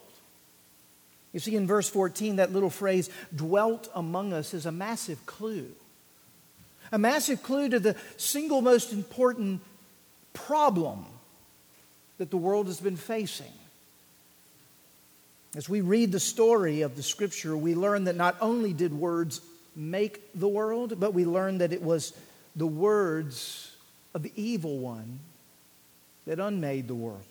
You 1.32 1.40
see, 1.40 1.56
in 1.56 1.66
verse 1.66 1.88
14, 1.88 2.36
that 2.36 2.52
little 2.52 2.70
phrase, 2.70 3.10
dwelt 3.34 3.90
among 3.94 4.32
us, 4.32 4.54
is 4.54 4.66
a 4.66 4.72
massive 4.72 5.26
clue. 5.26 5.68
A 6.92 6.98
massive 6.98 7.42
clue 7.42 7.68
to 7.70 7.80
the 7.80 7.96
single 8.16 8.62
most 8.62 8.92
important 8.92 9.60
problem 10.32 11.06
that 12.18 12.30
the 12.30 12.36
world 12.36 12.66
has 12.66 12.80
been 12.80 12.96
facing. 12.96 13.52
As 15.56 15.68
we 15.68 15.80
read 15.80 16.10
the 16.12 16.20
story 16.20 16.82
of 16.82 16.96
the 16.96 17.02
scripture, 17.02 17.56
we 17.56 17.74
learn 17.74 18.04
that 18.04 18.16
not 18.16 18.36
only 18.40 18.72
did 18.72 18.92
words 18.92 19.40
make 19.76 20.20
the 20.34 20.48
world, 20.48 20.98
but 20.98 21.14
we 21.14 21.24
learn 21.24 21.58
that 21.58 21.72
it 21.72 21.82
was 21.82 22.12
the 22.56 22.66
words 22.66 23.72
of 24.14 24.22
the 24.22 24.32
evil 24.36 24.78
one 24.78 25.20
that 26.26 26.38
unmade 26.38 26.88
the 26.88 26.94
world. 26.94 27.22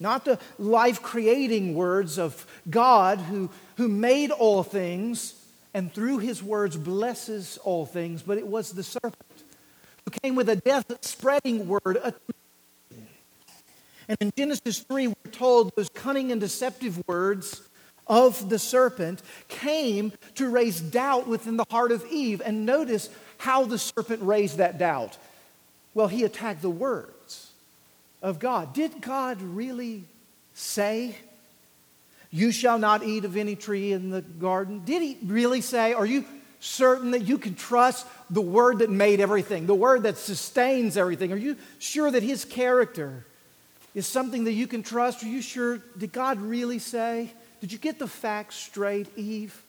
Not 0.00 0.24
the 0.24 0.38
life 0.58 1.02
creating 1.02 1.74
words 1.74 2.18
of 2.18 2.46
God 2.70 3.18
who, 3.18 3.50
who 3.76 3.88
made 3.88 4.30
all 4.30 4.62
things 4.62 5.34
and 5.74 5.92
through 5.92 6.18
his 6.18 6.42
words 6.42 6.76
blesses 6.76 7.58
all 7.64 7.84
things, 7.84 8.22
but 8.22 8.38
it 8.38 8.46
was 8.46 8.72
the 8.72 8.82
serpent 8.82 9.14
who 10.04 10.10
came 10.22 10.34
with 10.34 10.48
a 10.48 10.56
death 10.56 10.86
spreading 11.04 11.68
word, 11.68 11.98
a 12.02 12.14
and 14.08 14.16
in 14.20 14.32
Genesis 14.36 14.80
3, 14.80 15.08
we're 15.08 15.30
told 15.30 15.72
those 15.76 15.90
cunning 15.90 16.32
and 16.32 16.40
deceptive 16.40 17.02
words 17.06 17.62
of 18.06 18.48
the 18.48 18.58
serpent 18.58 19.20
came 19.48 20.12
to 20.36 20.48
raise 20.48 20.80
doubt 20.80 21.28
within 21.28 21.58
the 21.58 21.66
heart 21.70 21.92
of 21.92 22.04
Eve. 22.10 22.40
And 22.44 22.64
notice 22.64 23.10
how 23.36 23.64
the 23.64 23.78
serpent 23.78 24.22
raised 24.22 24.56
that 24.56 24.78
doubt. 24.78 25.18
Well, 25.92 26.08
he 26.08 26.24
attacked 26.24 26.62
the 26.62 26.70
words 26.70 27.50
of 28.22 28.38
God. 28.38 28.72
Did 28.72 29.02
God 29.02 29.42
really 29.42 30.04
say, 30.54 31.16
You 32.30 32.50
shall 32.50 32.78
not 32.78 33.02
eat 33.02 33.26
of 33.26 33.36
any 33.36 33.56
tree 33.56 33.92
in 33.92 34.10
the 34.10 34.22
garden? 34.22 34.82
Did 34.86 35.02
he 35.02 35.18
really 35.24 35.60
say, 35.60 35.92
Are 35.92 36.06
you 36.06 36.24
certain 36.60 37.10
that 37.10 37.22
you 37.22 37.36
can 37.36 37.54
trust 37.54 38.06
the 38.30 38.40
word 38.40 38.78
that 38.78 38.90
made 38.90 39.20
everything, 39.20 39.66
the 39.66 39.74
word 39.74 40.04
that 40.04 40.16
sustains 40.16 40.96
everything? 40.96 41.30
Are 41.30 41.36
you 41.36 41.56
sure 41.78 42.10
that 42.10 42.22
his 42.22 42.46
character 42.46 43.24
is 43.98 44.06
something 44.06 44.44
that 44.44 44.52
you 44.52 44.68
can 44.68 44.84
trust? 44.84 45.24
Are 45.24 45.26
you 45.26 45.42
sure? 45.42 45.78
Did 45.98 46.12
God 46.12 46.40
really 46.40 46.78
say? 46.78 47.32
Did 47.60 47.72
you 47.72 47.78
get 47.78 47.98
the 47.98 48.06
facts 48.06 48.54
straight, 48.54 49.08
Eve? 49.16 49.60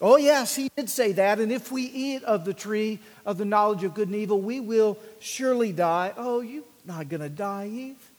Oh, 0.00 0.16
yes, 0.16 0.56
he 0.56 0.70
did 0.74 0.88
say 0.88 1.12
that. 1.12 1.38
And 1.40 1.52
if 1.52 1.70
we 1.70 1.82
eat 1.82 2.22
of 2.22 2.46
the 2.46 2.54
tree 2.54 3.00
of 3.26 3.36
the 3.36 3.44
knowledge 3.44 3.84
of 3.84 3.92
good 3.92 4.08
and 4.08 4.16
evil, 4.16 4.40
we 4.40 4.60
will 4.60 4.96
surely 5.20 5.72
die. 5.72 6.14
Oh, 6.16 6.40
you're 6.40 6.62
not 6.86 7.10
going 7.10 7.20
to 7.20 7.28
die, 7.28 7.66
Eve. 7.66 8.10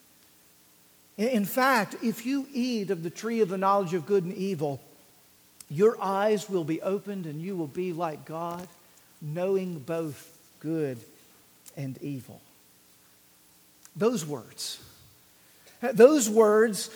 In 1.17 1.45
fact, 1.45 1.95
if 2.03 2.23
you 2.23 2.47
eat 2.53 2.91
of 2.91 3.01
the 3.01 3.09
tree 3.09 3.41
of 3.41 3.49
the 3.49 3.57
knowledge 3.57 3.95
of 3.95 4.05
good 4.05 4.23
and 4.23 4.33
evil, 4.35 4.79
your 5.71 5.97
eyes 5.99 6.47
will 6.47 6.63
be 6.63 6.83
opened 6.83 7.25
and 7.25 7.41
you 7.41 7.55
will 7.55 7.65
be 7.65 7.93
like 7.93 8.25
God, 8.25 8.67
knowing 9.23 9.79
both 9.79 10.37
good 10.59 10.99
and 11.75 11.97
evil. 12.03 12.41
Those 13.97 14.25
words, 14.25 14.79
those 15.81 16.29
words, 16.29 16.89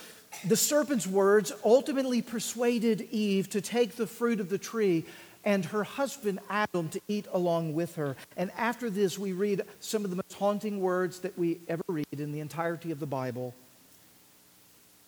the 0.46 0.56
serpent's 0.56 1.08
words, 1.08 1.52
ultimately 1.66 2.22
persuaded 2.22 3.02
Eve 3.12 3.50
to 3.50 3.62
take 3.62 3.96
the 3.96 4.08
fruit 4.08 4.40
of 4.40 4.50
the 4.50 4.58
tree 4.58 5.06
and 5.44 5.66
her 5.66 5.84
husband 5.84 6.40
Adam 6.50 6.90
to 6.90 7.02
eat 7.08 7.26
along 7.34 7.74
with 7.74 7.96
her. 7.96 8.16
And 8.38 8.52
after 8.58 8.90
this, 8.90 9.18
we 9.18 9.34
read 9.34 9.64
some 9.80 10.04
of 10.04 10.12
the 10.12 10.16
most 10.16 10.34
haunting 10.34 10.80
words 10.80 11.20
that 11.22 11.38
we 11.38 11.60
ever 11.68 11.84
read 11.88 12.06
in 12.12 12.32
the 12.32 12.40
entirety 12.40 12.92
of 12.92 13.00
the 13.00 13.08
Bible. 13.08 13.56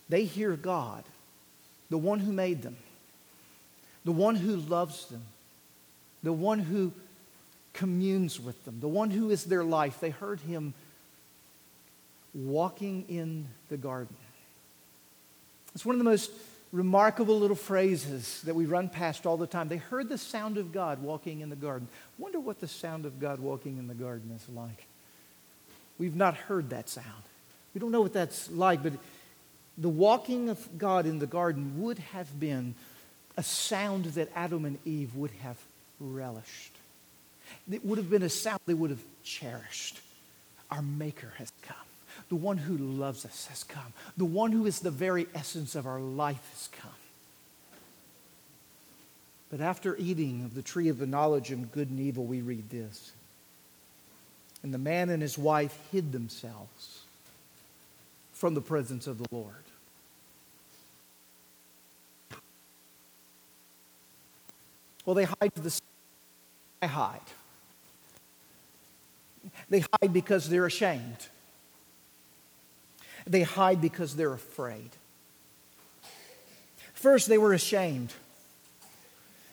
They 0.08 0.24
hear 0.24 0.56
God, 0.56 1.04
the 1.90 1.98
one 1.98 2.18
who 2.18 2.32
made 2.32 2.62
them, 2.62 2.76
the 4.04 4.12
one 4.12 4.34
who 4.34 4.56
loves 4.56 5.06
them, 5.06 5.22
the 6.22 6.32
one 6.32 6.58
who 6.58 6.92
communes 7.72 8.40
with 8.40 8.64
them, 8.64 8.80
the 8.80 8.88
one 8.88 9.10
who 9.10 9.30
is 9.30 9.44
their 9.44 9.64
life. 9.64 10.00
They 10.00 10.10
heard 10.10 10.40
him 10.40 10.74
walking 12.34 13.04
in 13.08 13.46
the 13.68 13.76
garden. 13.76 14.16
It's 15.74 15.84
one 15.84 15.94
of 15.94 15.98
the 15.98 16.04
most 16.04 16.30
remarkable 16.72 17.38
little 17.38 17.56
phrases 17.56 18.42
that 18.42 18.54
we 18.54 18.66
run 18.66 18.88
past 18.88 19.26
all 19.26 19.36
the 19.36 19.46
time. 19.46 19.68
They 19.68 19.76
heard 19.76 20.08
the 20.08 20.18
sound 20.18 20.58
of 20.58 20.72
God 20.72 21.00
walking 21.00 21.40
in 21.40 21.48
the 21.48 21.56
garden. 21.56 21.88
Wonder 22.18 22.40
what 22.40 22.60
the 22.60 22.68
sound 22.68 23.06
of 23.06 23.20
God 23.20 23.38
walking 23.38 23.78
in 23.78 23.86
the 23.86 23.94
garden 23.94 24.32
is 24.36 24.48
like. 24.54 24.86
We've 25.98 26.16
not 26.16 26.34
heard 26.34 26.70
that 26.70 26.88
sound. 26.88 27.22
We 27.72 27.80
don't 27.80 27.92
know 27.92 28.00
what 28.00 28.12
that's 28.12 28.50
like, 28.50 28.82
but 28.82 28.94
the 29.78 29.88
walking 29.88 30.48
of 30.48 30.78
God 30.78 31.06
in 31.06 31.20
the 31.20 31.26
garden 31.26 31.82
would 31.82 31.98
have 31.98 32.38
been 32.38 32.74
a 33.36 33.42
sound 33.42 34.06
that 34.06 34.30
Adam 34.34 34.64
and 34.64 34.78
Eve 34.84 35.14
would 35.14 35.32
have 35.42 35.58
relished. 36.00 36.72
It 37.70 37.84
would 37.84 37.98
have 37.98 38.10
been 38.10 38.22
a 38.22 38.28
sound 38.28 38.60
they 38.66 38.74
would 38.74 38.90
have 38.90 39.02
cherished. 39.22 40.00
Our 40.70 40.82
Maker 40.82 41.32
has 41.38 41.52
come. 41.62 41.76
The 42.28 42.36
one 42.36 42.56
who 42.56 42.76
loves 42.76 43.24
us 43.24 43.46
has 43.46 43.64
come. 43.64 43.92
The 44.16 44.24
one 44.24 44.52
who 44.52 44.66
is 44.66 44.80
the 44.80 44.90
very 44.90 45.26
essence 45.34 45.74
of 45.74 45.86
our 45.86 46.00
life 46.00 46.48
has 46.52 46.68
come. 46.72 46.90
But 49.50 49.60
after 49.60 49.96
eating 49.96 50.42
of 50.44 50.54
the 50.54 50.62
tree 50.62 50.88
of 50.88 50.98
the 50.98 51.06
knowledge 51.06 51.50
of 51.50 51.70
good 51.70 51.90
and 51.90 52.00
evil, 52.00 52.24
we 52.24 52.40
read 52.40 52.70
this. 52.70 53.12
And 54.62 54.72
the 54.74 54.78
man 54.78 55.10
and 55.10 55.22
his 55.22 55.38
wife 55.38 55.78
hid 55.92 56.10
themselves 56.12 57.02
from 58.32 58.54
the 58.54 58.60
presence 58.60 59.06
of 59.06 59.18
the 59.18 59.26
Lord. 59.30 59.54
Well, 65.04 65.14
they 65.14 65.24
hide 65.24 65.52
the 65.54 65.80
I 66.80 66.86
hide. 66.86 67.20
They 69.70 69.80
hide 69.80 70.12
because 70.12 70.48
they're 70.48 70.66
ashamed. 70.66 71.28
They 73.26 73.42
hide 73.42 73.80
because 73.80 74.16
they're 74.16 74.32
afraid. 74.32 74.90
First, 76.94 77.28
they 77.28 77.38
were 77.38 77.52
ashamed. 77.52 78.12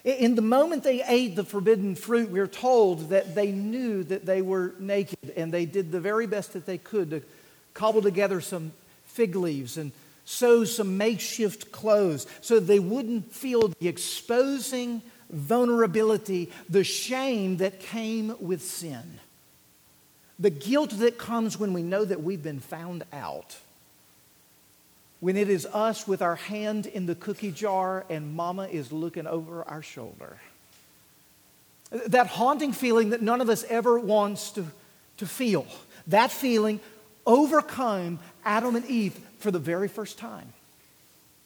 In 0.04 0.34
the 0.34 0.42
moment 0.42 0.82
they 0.82 1.02
ate 1.04 1.36
the 1.36 1.44
forbidden 1.44 1.94
fruit, 1.94 2.30
we're 2.30 2.48
told 2.48 3.10
that 3.10 3.34
they 3.34 3.52
knew 3.52 4.02
that 4.04 4.26
they 4.26 4.42
were 4.42 4.74
naked 4.78 5.32
and 5.36 5.52
they 5.52 5.64
did 5.64 5.92
the 5.92 6.00
very 6.00 6.26
best 6.26 6.54
that 6.54 6.66
they 6.66 6.78
could 6.78 7.10
to 7.10 7.22
cobble 7.72 8.02
together 8.02 8.40
some 8.40 8.72
fig 9.04 9.36
leaves 9.36 9.76
and 9.76 9.92
sew 10.24 10.64
some 10.64 10.96
makeshift 10.96 11.70
clothes 11.70 12.26
so 12.40 12.58
they 12.58 12.78
wouldn't 12.78 13.32
feel 13.32 13.68
the 13.68 13.88
exposing 13.88 15.02
vulnerability, 15.30 16.50
the 16.68 16.84
shame 16.84 17.58
that 17.58 17.80
came 17.80 18.34
with 18.40 18.62
sin 18.62 19.20
the 20.42 20.50
guilt 20.50 20.90
that 20.98 21.18
comes 21.18 21.58
when 21.58 21.72
we 21.72 21.82
know 21.82 22.04
that 22.04 22.22
we've 22.22 22.42
been 22.42 22.60
found 22.60 23.04
out. 23.12 23.56
when 25.20 25.36
it 25.36 25.48
is 25.48 25.66
us 25.66 26.08
with 26.08 26.20
our 26.20 26.34
hand 26.34 26.84
in 26.84 27.06
the 27.06 27.14
cookie 27.14 27.52
jar 27.52 28.04
and 28.10 28.34
mama 28.34 28.66
is 28.66 28.90
looking 28.90 29.24
over 29.24 29.62
our 29.62 29.80
shoulder. 29.80 30.36
That 32.08 32.26
haunting 32.26 32.72
feeling 32.72 33.10
that 33.10 33.22
none 33.22 33.40
of 33.40 33.48
us 33.48 33.62
ever 33.68 34.00
wants 34.00 34.50
to, 34.52 34.66
to 35.18 35.26
feel. 35.26 35.64
That 36.08 36.32
feeling 36.32 36.80
overcome 37.24 38.18
Adam 38.44 38.74
and 38.74 38.84
Eve 38.86 39.16
for 39.38 39.52
the 39.52 39.60
very 39.60 39.86
first 39.86 40.18
time 40.18 40.52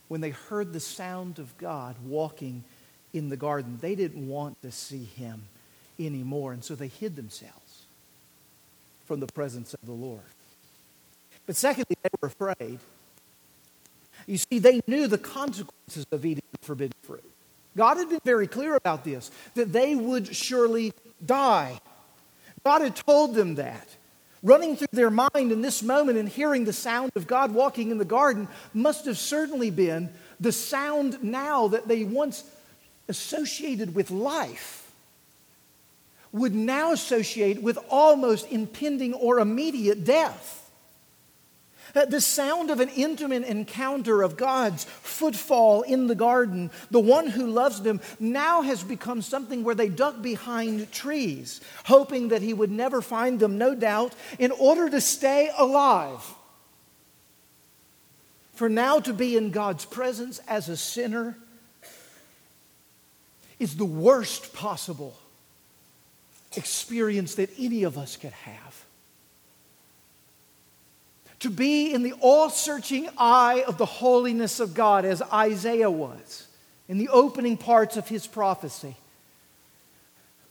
when 0.09 0.23
they 0.23 0.31
heard 0.31 0.73
the 0.73 0.81
sound 0.81 1.39
of 1.39 1.59
God 1.59 1.97
walking 2.03 2.65
in 3.13 3.29
the 3.29 3.37
garden. 3.37 3.77
They 3.83 3.95
didn't 3.95 4.27
want 4.27 4.63
to 4.63 4.73
see 4.73 5.05
him 5.05 5.43
anymore, 5.99 6.55
and 6.55 6.65
so 6.65 6.75
they 6.75 6.89
hid 6.89 7.15
themselves 7.15 7.66
from 9.07 9.21
the 9.21 9.27
presence 9.27 9.73
of 9.73 9.81
the 9.85 9.93
Lord. 9.93 10.21
But 11.47 11.57
secondly, 11.57 11.97
they 12.03 12.11
were 12.21 12.29
afraid. 12.29 12.81
You 14.27 14.39
see, 14.39 14.59
they 14.59 14.81
knew 14.87 15.07
the 15.07 15.19
consequences 15.19 16.07
of 16.11 16.25
eating 16.25 16.43
the 16.53 16.67
forbidden 16.67 16.97
fruit. 17.03 17.25
God 17.77 17.99
had 17.99 18.09
been 18.09 18.21
very 18.25 18.47
clear 18.47 18.75
about 18.75 19.05
this, 19.05 19.31
that 19.55 19.73
they 19.73 19.95
would 19.95 20.35
surely 20.35 20.93
die. 21.25 21.79
God 22.65 22.83
had 22.83 22.97
told 22.97 23.35
them 23.35 23.55
that. 23.57 23.89
Running 24.43 24.77
through 24.77 24.89
their 24.93 25.11
mind 25.11 25.53
in 25.53 25.61
this 25.61 25.83
moment 25.83 26.19
and 26.19 26.29
hearing 26.29 26.65
the 26.65 26.73
sound 26.73 27.11
of 27.15 27.27
God 27.27 27.53
walking 27.53 27.91
in 27.91 27.99
the 27.99 28.05
garden 28.05 28.49
must 28.75 29.05
have 29.07 29.19
certainly 29.19 29.71
been 29.71 30.11
the 30.41 30.53
sound 30.53 31.23
now 31.23 31.69
that 31.69 31.89
they 31.89 32.05
once 32.05 32.45
associated 33.09 33.95
with 33.95 34.11
life 34.11 34.86
would 36.37 36.55
now 36.55 36.93
associate 36.93 37.63
with 37.63 37.79
almost 37.89 38.51
impending 38.53 39.15
or 39.15 39.41
immediate 39.41 40.05
death. 40.05 40.71
The 41.95 42.21
sound 42.21 42.71
of 42.71 42.81
an 42.81 42.91
intimate 42.91 43.45
encounter 43.45 44.21
of 44.21 44.37
God's 44.37 44.85
footfall 44.85 45.81
in 45.81 46.09
the 46.09 46.15
garden, 46.15 46.71
the 46.91 47.01
one 47.01 47.27
who 47.27 47.47
loves 47.47 47.81
them, 47.81 48.03
now 48.21 48.61
has 48.61 48.83
become 48.83 49.23
something 49.23 49.65
where 49.65 49.75
they 49.75 49.89
duck 49.89 50.21
behind 50.21 50.93
trees, 50.93 51.63
hoping 51.87 52.29
that 52.29 52.43
he 52.43 52.53
would 52.53 52.71
never 52.71 53.01
find 53.01 53.41
them, 53.41 53.57
no 53.57 53.75
doubt, 53.75 54.15
in 54.39 54.51
order 54.51 54.91
to 54.91 55.01
stay 55.01 55.51
alive. 55.57 56.23
For 58.53 58.69
now 58.69 59.01
to 59.01 59.15
be 59.15 59.39
in 59.39 59.51
God's 59.51 59.87
presence 59.87 60.39
as 60.47 60.69
a 60.69 60.77
sinner 60.77 61.39
is 63.59 63.77
the 63.77 63.87
worst 63.87 64.53
possible 64.53 65.17
experience 66.55 67.37
that 67.37 67.51
any 67.59 67.83
of 67.83 67.99
us 67.99 68.17
could 68.17 68.33
have 68.33 68.87
to 71.41 71.51
be 71.51 71.93
in 71.93 72.03
the 72.03 72.15
all 72.21 72.51
searching 72.51 73.09
eye 73.19 73.65
of 73.67 73.79
the 73.79 73.87
holiness 73.87 74.61
of 74.61 74.75
God, 74.75 75.05
as 75.05 75.23
Isaiah 75.23 75.91
was 75.91 76.47
in 76.89 76.99
the 76.99 77.09
opening 77.09 77.57
parts 77.57 77.97
of 77.97 78.09
his 78.09 78.27
prophecy. 78.27 78.97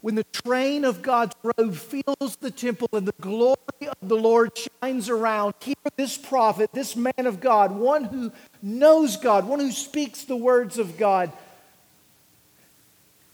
When 0.02 0.16
the 0.16 0.26
train 0.26 0.86
of 0.86 1.02
God's 1.02 1.36
robe 1.44 1.76
fills 1.76 2.36
the 2.40 2.52
temple 2.52 2.90
and 2.94 3.08
the 3.08 3.16
glory 3.20 3.58
of 3.82 3.98
the 4.08 4.16
Lord 4.16 4.52
shines 4.56 5.10
around, 5.10 5.56
here 5.60 5.74
this 5.98 6.16
prophet, 6.18 6.70
this 6.74 6.96
man 6.96 7.26
of 7.26 7.40
God, 7.40 7.72
one 7.72 8.04
who 8.04 8.32
knows 8.62 9.18
God, 9.18 9.48
one 9.48 9.60
who 9.60 9.72
speaks 9.72 10.24
the 10.24 10.36
words 10.36 10.78
of 10.78 10.98
God, 10.98 11.32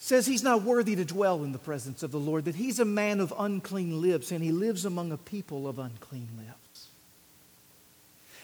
says 0.04 0.26
he's 0.26 0.42
not 0.42 0.64
worthy 0.64 0.96
to 0.96 1.06
dwell 1.06 1.44
in 1.44 1.52
the 1.52 1.60
presence 1.60 2.02
of 2.02 2.10
the 2.10 2.20
Lord, 2.20 2.46
that 2.46 2.56
he's 2.56 2.80
a 2.80 2.86
man 2.86 3.20
of 3.20 3.32
unclean 3.38 4.02
lips 4.02 4.32
and 4.32 4.44
he 4.44 4.52
lives 4.52 4.84
among 4.84 5.12
a 5.12 5.18
people 5.18 5.68
of 5.68 5.78
unclean 5.78 6.28
lips. 6.40 6.88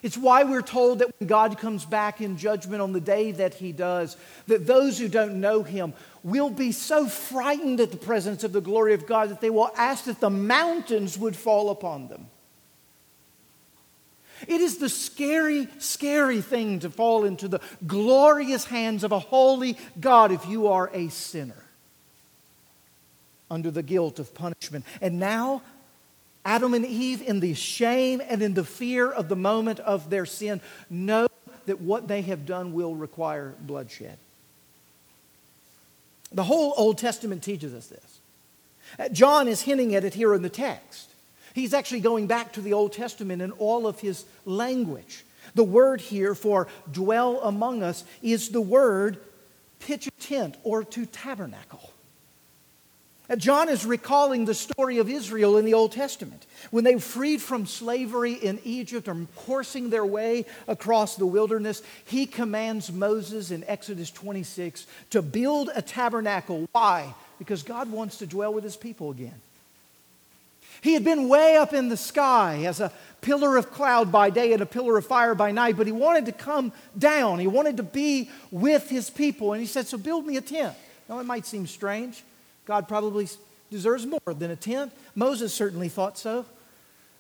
It's 0.03 0.15
why 0.15 0.43
we're 0.43 0.61
told 0.61 0.99
that 0.99 1.09
when 1.19 1.25
God 1.25 1.57
comes 1.57 1.83
back 1.83 2.21
in 2.21 2.37
judgment 2.37 2.83
on 2.83 2.93
the 2.93 3.01
day 3.01 3.31
that 3.31 3.55
he 3.55 3.71
does, 3.71 4.17
that 4.45 4.67
those 4.67 4.99
who 4.99 5.07
don't 5.07 5.41
know 5.41 5.63
him 5.63 5.93
will 6.21 6.51
be 6.51 6.71
so 6.71 7.07
frightened 7.07 7.79
at 7.79 7.89
the 7.89 7.97
presence 7.97 8.43
of 8.43 8.53
the 8.53 8.61
glory 8.61 8.93
of 8.93 9.07
God 9.07 9.29
that 9.29 9.41
they 9.41 9.49
will 9.49 9.71
ask 9.75 10.05
that 10.05 10.19
the 10.19 10.29
mountains 10.29 11.17
would 11.17 11.35
fall 11.35 11.71
upon 11.71 12.07
them. 12.07 12.27
It 14.47 14.61
is 14.61 14.77
the 14.77 14.89
scary, 14.89 15.67
scary 15.79 16.41
thing 16.41 16.79
to 16.79 16.89
fall 16.89 17.23
into 17.23 17.47
the 17.47 17.61
glorious 17.85 18.65
hands 18.65 19.03
of 19.03 19.11
a 19.11 19.19
holy 19.19 19.77
God 19.99 20.31
if 20.31 20.47
you 20.47 20.67
are 20.67 20.89
a 20.93 21.09
sinner 21.09 21.63
under 23.49 23.71
the 23.71 23.83
guilt 23.83 24.19
of 24.19 24.33
punishment. 24.35 24.85
And 25.01 25.19
now 25.19 25.61
Adam 26.45 26.73
and 26.73 26.85
Eve, 26.85 27.21
in 27.21 27.39
the 27.39 27.53
shame 27.53 28.21
and 28.27 28.41
in 28.41 28.53
the 28.53 28.63
fear 28.63 29.11
of 29.11 29.27
the 29.29 29.35
moment 29.35 29.79
of 29.81 30.09
their 30.09 30.25
sin, 30.25 30.61
know 30.89 31.27
that 31.65 31.81
what 31.81 32.07
they 32.07 32.21
have 32.21 32.45
done 32.45 32.73
will 32.73 32.95
require 32.95 33.53
bloodshed. 33.59 34.17
The 36.31 36.43
whole 36.43 36.73
Old 36.77 36.97
Testament 36.97 37.43
teaches 37.43 37.73
us 37.73 37.87
this. 37.87 39.11
John 39.11 39.47
is 39.47 39.61
hinting 39.61 39.95
at 39.95 40.03
it 40.03 40.13
here 40.13 40.33
in 40.33 40.41
the 40.41 40.49
text. 40.49 41.09
He's 41.57 41.73
actually 41.73 42.01
going 42.01 42.27
back 42.27 42.53
to 42.53 42.61
the 42.61 42.73
Old 42.73 42.93
Testament 42.93 43.41
in 43.41 43.49
all 43.53 43.87
of 43.87 43.99
his 43.99 44.25
language. 44.45 45.25
The 45.55 45.63
word 45.63 46.01
here 46.01 46.35
for 46.35 46.67
dwell 46.91 47.39
among 47.41 47.81
us 47.81 48.03
is 48.21 48.49
the 48.49 48.61
word 48.61 49.17
pitch 49.79 50.05
a 50.05 50.11
tent 50.11 50.55
or 50.63 50.83
to 50.83 51.07
tabernacle. 51.07 51.91
John 53.37 53.69
is 53.69 53.87
recalling 53.87 54.45
the 54.45 54.53
story 54.53 54.99
of 54.99 55.09
Israel 55.09 55.57
in 55.57 55.65
the 55.65 55.73
Old 55.73 55.93
Testament. 55.93 56.45
When 56.69 56.83
they 56.83 56.93
were 56.93 57.01
freed 57.01 57.41
from 57.41 57.65
slavery 57.65 58.33
in 58.33 58.59
Egypt 58.63 59.07
or 59.07 59.17
coursing 59.37 59.89
their 59.89 60.05
way 60.05 60.45
across 60.67 61.15
the 61.15 61.25
wilderness, 61.25 61.81
he 62.05 62.27
commands 62.27 62.91
Moses 62.91 63.49
in 63.49 63.63
Exodus 63.63 64.11
26 64.11 64.85
to 65.09 65.23
build 65.23 65.71
a 65.73 65.81
tabernacle. 65.81 66.69
Why? 66.71 67.15
Because 67.39 67.63
God 67.63 67.91
wants 67.91 68.19
to 68.19 68.27
dwell 68.27 68.53
with 68.53 68.63
his 68.63 68.77
people 68.77 69.09
again. 69.09 69.41
He 70.81 70.93
had 70.93 71.03
been 71.03 71.27
way 71.27 71.57
up 71.57 71.73
in 71.73 71.89
the 71.89 71.97
sky 71.97 72.63
as 72.65 72.79
a 72.79 72.91
pillar 73.21 73.57
of 73.57 73.71
cloud 73.71 74.11
by 74.11 74.29
day 74.29 74.53
and 74.53 74.61
a 74.61 74.65
pillar 74.65 74.97
of 74.97 75.05
fire 75.05 75.35
by 75.35 75.51
night, 75.51 75.77
but 75.77 75.87
he 75.87 75.93
wanted 75.93 76.25
to 76.27 76.31
come 76.31 76.71
down. 76.97 77.39
He 77.39 77.47
wanted 77.47 77.77
to 77.77 77.83
be 77.83 78.29
with 78.51 78.89
his 78.89 79.09
people. 79.09 79.53
And 79.53 79.61
he 79.61 79.67
said, 79.67 79.87
So 79.87 79.97
build 79.97 80.25
me 80.25 80.37
a 80.37 80.41
tent. 80.41 80.75
Now, 81.09 81.19
it 81.19 81.25
might 81.25 81.45
seem 81.45 81.67
strange. 81.67 82.23
God 82.65 82.87
probably 82.87 83.27
deserves 83.71 84.05
more 84.05 84.19
than 84.27 84.51
a 84.51 84.55
tenth. 84.55 84.93
Moses 85.15 85.53
certainly 85.53 85.89
thought 85.89 86.17
so. 86.17 86.45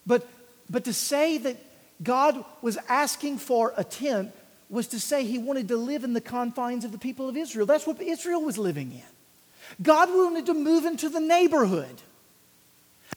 But, 0.05 0.27
but 0.69 0.85
to 0.85 0.93
say 0.93 1.37
that 1.39 1.57
God 2.03 2.43
was 2.61 2.77
asking 2.87 3.39
for 3.39 3.73
a 3.75 3.83
tenth 3.83 4.33
was 4.69 4.87
to 4.87 4.99
say 4.99 5.23
he 5.23 5.37
wanted 5.39 5.69
to 5.69 5.77
live 5.77 6.03
in 6.03 6.13
the 6.13 6.21
confines 6.21 6.83
of 6.85 6.91
the 6.91 6.97
people 6.97 7.29
of 7.29 7.37
Israel. 7.37 7.65
That's 7.65 7.87
what 7.87 8.01
Israel 8.01 8.41
was 8.41 8.57
living 8.57 8.91
in. 8.91 9.01
God 9.81 10.09
wanted 10.09 10.45
to 10.47 10.53
move 10.53 10.85
into 10.85 11.09
the 11.09 11.19
neighborhood. 11.19 12.01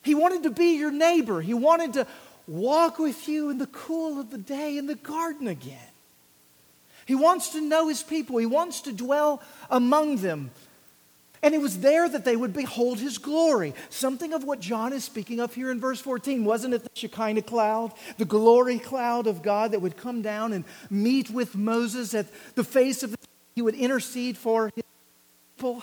He 0.03 0.15
wanted 0.15 0.45
to 0.45 0.51
be 0.51 0.77
your 0.77 0.91
neighbor. 0.91 1.41
He 1.41 1.55
wanted 1.55 1.95
to 1.95 2.07
walk 2.47 2.99
with 2.99 3.29
you 3.29 3.51
in 3.51 3.59
the 3.59 3.67
cool 3.67 4.21
of 4.21 4.31
the 4.31 4.39
day 4.39 4.77
in 4.77 4.87
the 4.87 4.95
garden 4.95 5.47
again. 5.47 5.79
He 7.07 7.15
wants 7.15 7.51
to 7.51 7.61
know 7.61 7.89
his 7.89 8.03
people. 8.03 8.39
He 8.39 8.47
wants 8.47 8.83
to 8.83 8.93
dwell 8.93 9.43
among 9.69 10.17
them. 10.19 10.51
And 11.43 11.55
it 11.55 11.61
was 11.61 11.81
there 11.81 12.09
that 12.09 12.25
they 12.25 12.37
would 12.37 12.53
behold 12.53 12.99
his 12.99 13.17
glory. 13.19 13.75
Something 13.89 14.35
of 14.35 14.45
what 14.45 14.61
John 14.61 14.93
is 14.93 15.05
speaking 15.05 15.41
of 15.41 15.55
here 15.55 15.71
in 15.71 15.81
verse 15.81 16.01
14. 16.01 16.45
Wasn't 16.45 16.75
it 16.75 16.85
the 16.85 16.91
Shekinah 16.95 17.43
cloud, 17.43 17.93
the 18.19 18.27
glory 18.27 18.79
cloud 18.79 19.27
of 19.27 19.43
God 19.43 19.73
that 19.73 19.81
would 19.81 19.97
come 19.97 20.21
down 20.21 20.53
and 20.53 20.65
meet 20.91 21.31
with 21.31 21.57
Moses 21.57 22.15
at 22.15 22.27
the 22.55 22.65
face 22.65 23.03
of 23.03 23.13
the 23.13 23.19
he 23.57 23.63
would 23.63 23.75
intercede 23.75 24.37
for 24.37 24.71
his 24.75 24.85
people? 25.57 25.83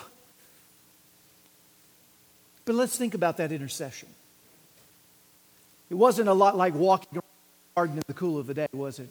But 2.67 2.75
let's 2.75 2.97
think 2.97 3.13
about 3.13 3.37
that 3.37 3.53
intercession. 3.53 4.09
It 5.89 5.95
wasn't 5.95 6.27
a 6.27 6.33
lot 6.33 6.57
like 6.57 6.75
walking 6.75 7.13
around 7.13 7.23
the 7.23 7.75
garden 7.75 7.95
in 7.95 8.03
the 8.07 8.13
cool 8.13 8.37
of 8.37 8.45
the 8.45 8.53
day, 8.53 8.67
was 8.73 8.99
it? 8.99 9.09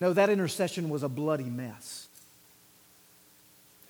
No, 0.00 0.12
that 0.12 0.30
intercession 0.30 0.88
was 0.88 1.02
a 1.02 1.08
bloody 1.08 1.42
mess 1.42 2.06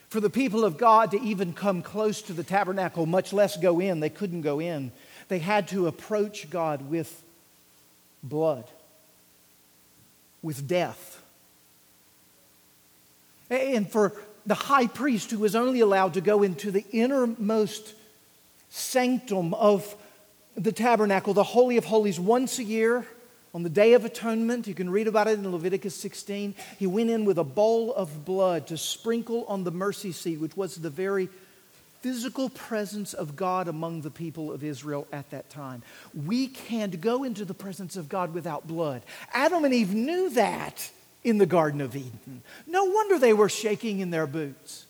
for 0.08 0.20
the 0.20 0.30
people 0.30 0.64
of 0.64 0.76
God 0.76 1.10
to 1.10 1.20
even 1.22 1.52
come 1.52 1.82
close 1.82 2.20
to 2.22 2.32
the 2.32 2.44
tabernacle, 2.44 3.04
much 3.06 3.32
less 3.32 3.56
go 3.58 3.80
in. 3.80 4.00
They 4.00 4.10
couldn't 4.10 4.42
go 4.42 4.58
in. 4.58 4.92
They 5.28 5.38
had 5.38 5.68
to 5.68 5.86
approach 5.86 6.48
God 6.48 6.90
with 6.90 7.22
blood, 8.22 8.64
with 10.42 10.66
death. 10.66 11.22
And 13.50 13.90
for 13.90 14.14
the 14.46 14.54
high 14.54 14.86
priest, 14.86 15.30
who 15.30 15.38
was 15.38 15.54
only 15.54 15.80
allowed 15.80 16.14
to 16.14 16.20
go 16.20 16.42
into 16.42 16.70
the 16.70 16.84
innermost 16.90 17.94
sanctum 18.70 19.54
of 19.54 19.96
the 20.56 20.72
tabernacle, 20.72 21.34
the 21.34 21.42
Holy 21.42 21.76
of 21.76 21.84
Holies, 21.84 22.18
once 22.18 22.58
a 22.58 22.64
year, 22.64 23.06
on 23.54 23.62
the 23.62 23.70
Day 23.70 23.92
of 23.92 24.04
Atonement, 24.04 24.66
you 24.66 24.74
can 24.74 24.88
read 24.88 25.06
about 25.06 25.28
it 25.28 25.38
in 25.38 25.52
Leviticus 25.52 25.94
16. 25.94 26.54
He 26.78 26.86
went 26.86 27.10
in 27.10 27.26
with 27.26 27.38
a 27.38 27.44
bowl 27.44 27.92
of 27.92 28.24
blood 28.24 28.66
to 28.68 28.78
sprinkle 28.78 29.44
on 29.46 29.64
the 29.64 29.70
mercy 29.70 30.12
seat, 30.12 30.40
which 30.40 30.56
was 30.56 30.76
the 30.76 30.88
very 30.88 31.28
physical 32.00 32.48
presence 32.48 33.12
of 33.12 33.36
God 33.36 33.68
among 33.68 34.00
the 34.00 34.10
people 34.10 34.50
of 34.50 34.64
Israel 34.64 35.06
at 35.12 35.30
that 35.30 35.50
time. 35.50 35.82
We 36.14 36.48
can't 36.48 37.00
go 37.00 37.24
into 37.24 37.44
the 37.44 37.54
presence 37.54 37.96
of 37.96 38.08
God 38.08 38.34
without 38.34 38.66
blood. 38.66 39.02
Adam 39.32 39.64
and 39.64 39.74
Eve 39.74 39.94
knew 39.94 40.30
that 40.30 40.90
in 41.24 41.38
the 41.38 41.46
Garden 41.46 41.80
of 41.80 41.94
Eden. 41.94 42.42
No 42.66 42.84
wonder 42.84 43.18
they 43.18 43.32
were 43.32 43.48
shaking 43.48 44.00
in 44.00 44.10
their 44.10 44.26
boots. 44.26 44.86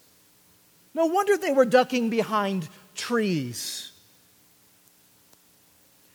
No 0.95 1.07
wonder 1.07 1.37
they 1.37 1.53
were 1.53 1.65
ducking 1.65 2.11
behind 2.11 2.69
trees. 2.95 3.93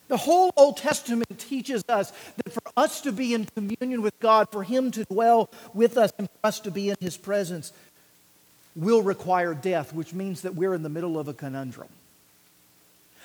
The 0.08 0.18
whole 0.18 0.52
Old 0.56 0.78
Testament 0.78 1.38
teaches 1.38 1.84
us 1.90 2.12
that 2.38 2.54
for 2.54 2.62
us 2.78 3.02
to 3.02 3.12
be 3.12 3.34
in 3.34 3.46
communion 3.46 4.02
with 4.02 4.18
God, 4.20 4.48
for 4.52 4.64
Him 4.64 4.92
to 4.92 5.04
dwell 5.06 5.50
with 5.74 5.98
us, 5.98 6.14
and 6.18 6.30
for 6.30 6.48
us 6.48 6.60
to 6.62 6.72
be 6.72 6.90
in 6.90 6.96
His 7.00 7.18
presence, 7.18 7.74
will 8.76 9.02
require 9.02 9.54
death, 9.54 9.94
which 9.94 10.14
means 10.14 10.42
that 10.42 10.56
we're 10.56 10.74
in 10.74 10.84
the 10.84 10.90
middle 10.90 11.20
of 11.20 11.28
a 11.28 11.34
conundrum. 11.34 11.90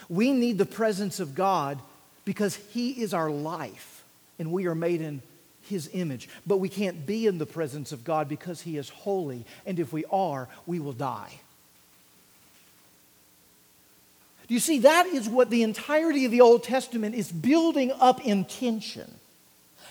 We 0.09 0.33
need 0.33 0.59
the 0.59 0.67
presence 0.67 1.21
of 1.21 1.35
God 1.35 1.79
because 2.25 2.57
He 2.57 3.03
is 3.03 3.15
our 3.15 3.31
life 3.31 3.93
and 4.39 4.51
we 4.51 4.67
are 4.67 4.75
made 4.75 5.01
in 5.01 5.23
His 5.69 5.91
image. 5.93 6.29
But 6.47 6.59
we 6.59 6.69
can't 6.69 7.07
be 7.07 7.27
in 7.27 7.39
the 7.39 7.47
presence 7.47 7.93
of 7.93 8.05
God 8.05 8.29
because 8.29 8.61
He 8.61 8.77
is 8.77 8.89
holy, 8.89 9.45
and 9.67 9.79
if 9.79 9.93
we 9.93 10.05
are, 10.11 10.49
we 10.67 10.81
will 10.81 10.93
die. 10.93 11.41
Do 14.49 14.55
you 14.55 14.61
see, 14.61 14.81
that 14.81 15.07
is 15.07 15.29
what 15.29 15.51
the 15.51 15.63
entirety 15.63 16.25
of 16.25 16.31
the 16.31 16.41
Old 16.41 16.65
Testament 16.65 17.15
is 17.15 17.31
building 17.31 17.93
up 17.93 18.25
in 18.27 18.45
tension 18.45 19.11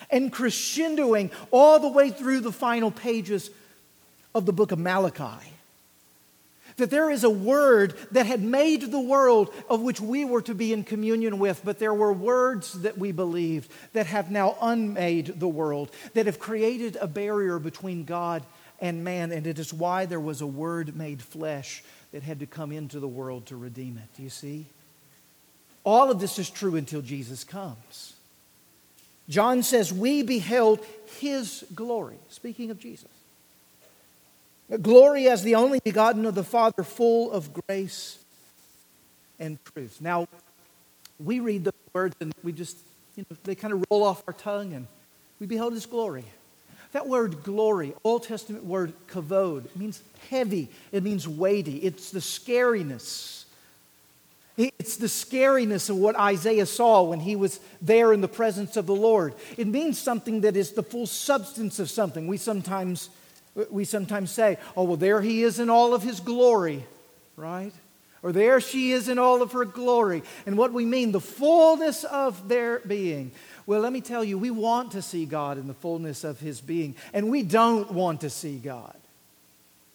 and 0.10 0.32
crescendoing 0.32 1.32
all 1.52 1.80
the 1.80 1.88
way 1.88 2.10
through 2.10 2.42
the 2.42 2.52
final 2.52 2.92
pages 2.92 3.50
of 4.36 4.46
the 4.46 4.54
book 4.54 4.72
of 4.72 4.80
Malachi. 4.80 5.52
That 6.82 6.90
there 6.90 7.12
is 7.12 7.24
a 7.24 7.30
word 7.30 7.94
that 8.10 8.26
had 8.26 8.42
made 8.42 8.82
the 8.82 9.00
world 9.00 9.54
of 9.70 9.82
which 9.82 10.02
we 10.02 10.26
were 10.26 10.42
to 10.42 10.56
be 10.56 10.74
in 10.74 10.84
communion 10.84 11.38
with, 11.38 11.62
but 11.64 11.78
there 11.78 11.94
were 11.94 12.12
words 12.12 12.74
that 12.82 12.98
we 12.98 13.12
believed 13.12 13.72
that 13.94 14.08
have 14.08 14.32
now 14.32 14.58
unmade 14.60 15.40
the 15.40 15.48
world, 15.48 15.92
that 16.16 16.26
have 16.26 16.40
created 16.40 16.98
a 17.00 17.06
barrier 17.06 17.60
between 17.60 18.04
God 18.04 18.42
and 18.80 19.04
man, 19.04 19.32
and 19.32 19.46
it 19.46 19.60
is 19.60 19.72
why 19.72 20.08
there 20.08 20.20
was 20.20 20.42
a 20.42 20.48
word 20.48 20.96
made 20.96 21.22
flesh 21.22 21.84
that 22.14 22.24
had 22.24 22.40
to 22.40 22.48
come 22.48 22.72
into 22.72 23.00
the 23.00 23.08
world 23.08 23.46
to 23.46 23.56
redeem 23.56 24.00
it. 24.00 24.18
Do 24.18 24.24
you 24.24 24.32
see? 24.32 24.66
All 25.84 26.10
of 26.10 26.20
this 26.20 26.40
is 26.40 26.50
true 26.50 26.78
until 26.78 27.04
Jesus 27.04 27.44
comes. 27.44 28.14
John 29.30 29.62
says, 29.62 29.94
We 29.94 30.24
beheld 30.24 30.84
his 31.20 31.64
glory, 31.76 32.18
speaking 32.30 32.72
of 32.72 32.80
Jesus. 32.80 33.21
Glory 34.80 35.28
as 35.28 35.44
the 35.44 35.56
only 35.56 35.80
begotten 35.80 36.26
of 36.26 36.36
the 36.36 36.44
Father, 36.44 36.84
full 36.84 37.32
of 37.32 37.52
grace 37.68 38.24
and 39.40 39.60
truth. 39.66 40.00
Now, 40.00 40.28
we 41.20 41.42
read 41.42 41.66
the 41.66 41.74
words 41.94 42.16
and 42.22 42.34
we 42.42 42.54
just, 42.54 42.78
you 43.18 43.26
know, 43.30 43.38
they 43.44 43.56
kind 43.56 43.74
of 43.74 43.84
roll 43.92 44.04
off 44.04 44.24
our 44.28 44.34
tongue 44.34 44.74
and 44.74 44.88
we 45.40 45.48
beheld 45.48 45.74
his 45.74 45.86
glory. 45.86 46.24
That 46.94 47.08
word 47.08 47.44
glory, 47.44 47.94
Old 48.04 48.24
Testament 48.24 48.64
word 48.64 48.94
kavod, 49.08 49.76
means 49.76 50.02
heavy, 50.30 50.70
it 50.92 51.04
means 51.04 51.28
weighty. 51.28 51.78
It's 51.78 52.12
the 52.12 52.20
scariness. 52.20 53.46
It's 54.58 54.98
the 54.98 55.08
scariness 55.08 55.90
of 55.90 55.96
what 55.98 56.16
Isaiah 56.16 56.66
saw 56.66 57.04
when 57.04 57.22
he 57.22 57.36
was 57.36 57.60
there 57.82 58.14
in 58.14 58.22
the 58.22 58.28
presence 58.28 58.78
of 58.78 58.86
the 58.86 58.96
Lord. 58.96 59.34
It 59.58 59.68
means 59.68 60.00
something 60.00 60.42
that 60.42 60.56
is 60.56 60.74
the 60.74 60.84
full 60.84 61.08
substance 61.08 61.80
of 61.80 61.90
something. 61.90 62.28
We 62.28 62.38
sometimes 62.38 63.10
we 63.70 63.86
sometimes 63.86 64.32
say, 64.32 64.58
oh, 64.78 64.84
well, 64.84 64.98
there 64.98 65.22
he 65.22 65.44
is 65.44 65.60
in 65.60 65.70
all 65.70 65.94
of 65.94 66.04
his 66.04 66.20
glory, 66.20 66.86
right? 67.36 67.74
Or 68.24 68.32
there 68.32 68.62
she 68.62 68.92
is 68.92 69.10
in 69.10 69.20
all 69.20 69.42
of 69.42 69.52
her 69.54 69.66
glory. 69.66 70.24
And 70.46 70.58
what 70.58 70.74
we 70.74 70.86
mean, 70.86 71.12
the 71.12 71.20
fullness 71.20 72.04
of 72.04 72.48
their 72.48 72.80
being. 72.80 73.32
Well, 73.66 73.82
let 73.82 73.92
me 73.92 74.02
tell 74.02 74.24
you, 74.24 74.38
we 74.38 74.52
want 74.52 74.92
to 74.92 75.02
see 75.02 75.26
God 75.26 75.58
in 75.58 75.68
the 75.68 75.74
fullness 75.74 76.24
of 76.24 76.40
his 76.40 76.62
being, 76.62 76.96
and 77.14 77.30
we 77.30 77.44
don't 77.44 77.92
want 77.92 78.22
to 78.22 78.30
see 78.30 78.58
God 78.58 78.96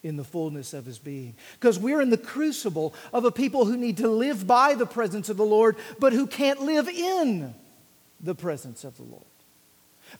in 0.03 0.17
the 0.17 0.25
fullness 0.25 0.73
of 0.75 0.85
his 0.85 0.99
being. 0.99 1.35
Because 1.59 1.79
we're 1.79 2.01
in 2.01 2.11
the 2.11 2.19
crucible 2.19 2.95
of 3.13 3.25
a 3.25 3.33
people 3.33 3.65
who 3.65 3.77
need 3.77 3.97
to 3.99 4.09
live 4.09 4.47
by 4.47 4.75
the 4.75 4.87
presence 4.87 5.29
of 5.29 5.37
the 5.37 5.45
Lord, 5.45 5.77
but 5.99 6.13
who 6.13 6.27
can't 6.27 6.63
live 6.63 6.89
in 6.89 7.55
the 8.21 8.35
presence 8.35 8.85
of 8.85 8.97
the 8.97 9.03
Lord 9.05 9.25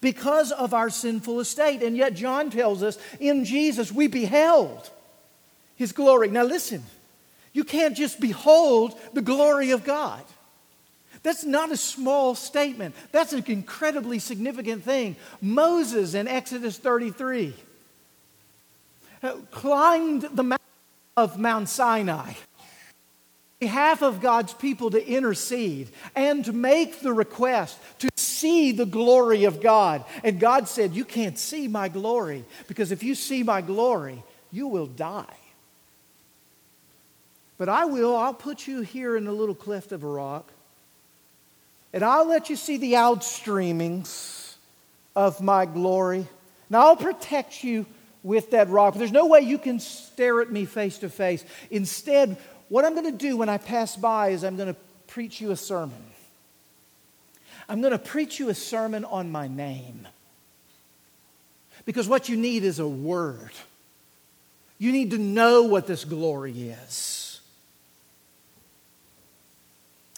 because 0.01 0.53
of 0.53 0.75
our 0.75 0.91
sinful 0.91 1.41
estate. 1.41 1.83
And 1.83 1.97
yet, 1.97 2.15
John 2.15 2.51
tells 2.51 2.83
us 2.83 2.99
in 3.21 3.45
Jesus 3.45 3.93
we 3.93 4.07
beheld 4.07 4.91
his 5.77 5.93
glory. 5.93 6.29
Now, 6.29 6.45
listen, 6.45 6.83
you 7.53 7.65
can't 7.65 7.97
just 7.97 8.21
behold 8.21 8.99
the 9.13 9.23
glory 9.23 9.71
of 9.71 9.85
God. 9.85 10.23
That's 11.23 11.45
not 11.45 11.73
a 11.73 11.77
small 11.77 12.35
statement. 12.35 12.95
That's 13.11 13.33
an 13.33 13.45
incredibly 13.47 14.19
significant 14.19 14.85
thing. 14.85 15.17
Moses 15.41 16.15
in 16.15 16.29
Exodus 16.29 16.79
33 16.79 17.55
uh, 19.23 19.33
climbed 19.51 20.23
the 20.23 20.43
mountain 20.43 20.67
of 21.17 21.39
Mount 21.39 21.69
Sinai 21.69 22.35
behalf 23.59 24.03
of 24.03 24.21
God's 24.21 24.53
people 24.53 24.91
to 24.91 25.07
intercede 25.07 25.89
and 26.15 26.45
to 26.45 26.53
make 26.53 27.01
the 27.01 27.13
request 27.13 27.79
to 28.01 28.09
see 28.17 28.73
the 28.73 28.87
glory 28.87 29.45
of 29.45 29.63
God. 29.63 30.05
And 30.23 30.39
God 30.39 30.69
said, 30.69 30.95
You 30.95 31.05
can't 31.05 31.39
see 31.39 31.69
my 31.69 31.89
glory 31.89 32.45
because 32.69 32.93
if 32.93 33.03
you 33.03 33.15
see 33.15 33.43
my 33.43 33.61
glory, 33.61 34.23
you 34.53 34.69
will 34.69 34.87
die. 34.87 35.25
But 37.59 37.69
I 37.71 37.87
will, 37.87 38.15
I'll 38.15 38.35
put 38.35 38.67
you 38.67 38.83
here 38.83 39.17
in 39.17 39.27
a 39.27 39.33
little 39.33 39.55
cleft 39.55 39.93
of 39.93 40.03
a 40.03 40.07
rock, 40.07 40.53
and 41.93 42.05
I'll 42.05 42.29
let 42.29 42.51
you 42.51 42.57
see 42.57 42.77
the 42.77 42.95
outstreamings 42.95 44.57
of 45.15 45.41
my 45.41 45.65
glory, 45.65 46.27
and 46.69 46.77
I'll 46.77 46.97
protect 46.97 47.65
you 47.65 47.87
with 48.23 48.51
that 48.51 48.69
rock. 48.69 48.95
There's 48.95 49.13
no 49.13 49.27
way 49.27 49.41
you 49.41 49.57
can 49.57 49.81
stare 49.81 50.43
at 50.43 50.51
me 50.51 50.67
face 50.67 50.99
to 50.99 51.09
face. 51.09 51.45
Instead, 51.71 52.37
what 52.69 52.85
I'm 52.85 52.95
going 52.95 53.11
to 53.11 53.17
do 53.17 53.37
when 53.37 53.49
I 53.49 53.59
pass 53.59 53.97
by 53.97 54.29
is 54.29 54.45
I'm 54.45 54.57
going 54.57 54.73
to 54.73 54.81
preach 55.07 55.41
you 55.41 55.51
a 55.51 55.57
sermon. 55.57 56.03
I'm 57.69 57.81
going 57.81 57.93
to 57.93 57.99
preach 57.99 58.39
you 58.39 58.49
a 58.49 58.55
sermon 58.55 59.05
on 59.05 59.31
my 59.31 59.49
name. 59.49 60.07
Because 61.85 62.09
what 62.09 62.29
you 62.29 62.37
need 62.37 62.65
is 62.65 62.79
a 62.79 62.89
word. 62.89 63.53
You 64.79 64.93
need 64.93 65.13
to 65.13 65.19
know 65.19 65.63
what 65.63 65.87
this 65.87 66.05
glory 66.05 66.71
is. 66.71 67.41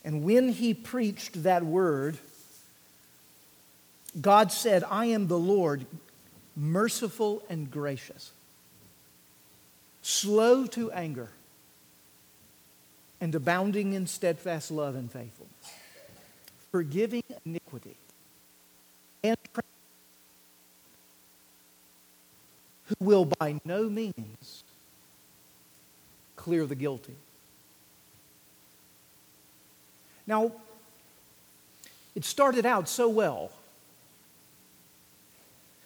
And 0.04 0.24
when 0.24 0.48
he 0.48 0.72
preached 0.72 1.42
that 1.42 1.64
word, 1.64 2.16
God 4.18 4.50
said, 4.50 4.84
I 4.90 5.06
am 5.06 5.28
the 5.28 5.38
Lord, 5.38 5.84
merciful 6.56 7.42
and 7.50 7.70
gracious, 7.70 8.32
slow 10.00 10.66
to 10.68 10.90
anger 10.92 11.28
and 13.20 13.34
abounding 13.34 13.92
in 13.94 14.06
steadfast 14.06 14.70
love 14.70 14.94
and 14.94 15.10
faithfulness, 15.10 15.52
forgiving 16.70 17.22
iniquity, 17.44 17.96
and 19.22 19.36
who 22.86 22.94
will 23.00 23.24
by 23.24 23.60
no 23.64 23.88
means 23.88 24.64
clear 26.36 26.64
the 26.64 26.74
guilty. 26.74 27.14
Now, 30.26 30.52
it 32.14 32.24
started 32.24 32.66
out 32.66 32.88
so 32.88 33.08
well. 33.08 33.50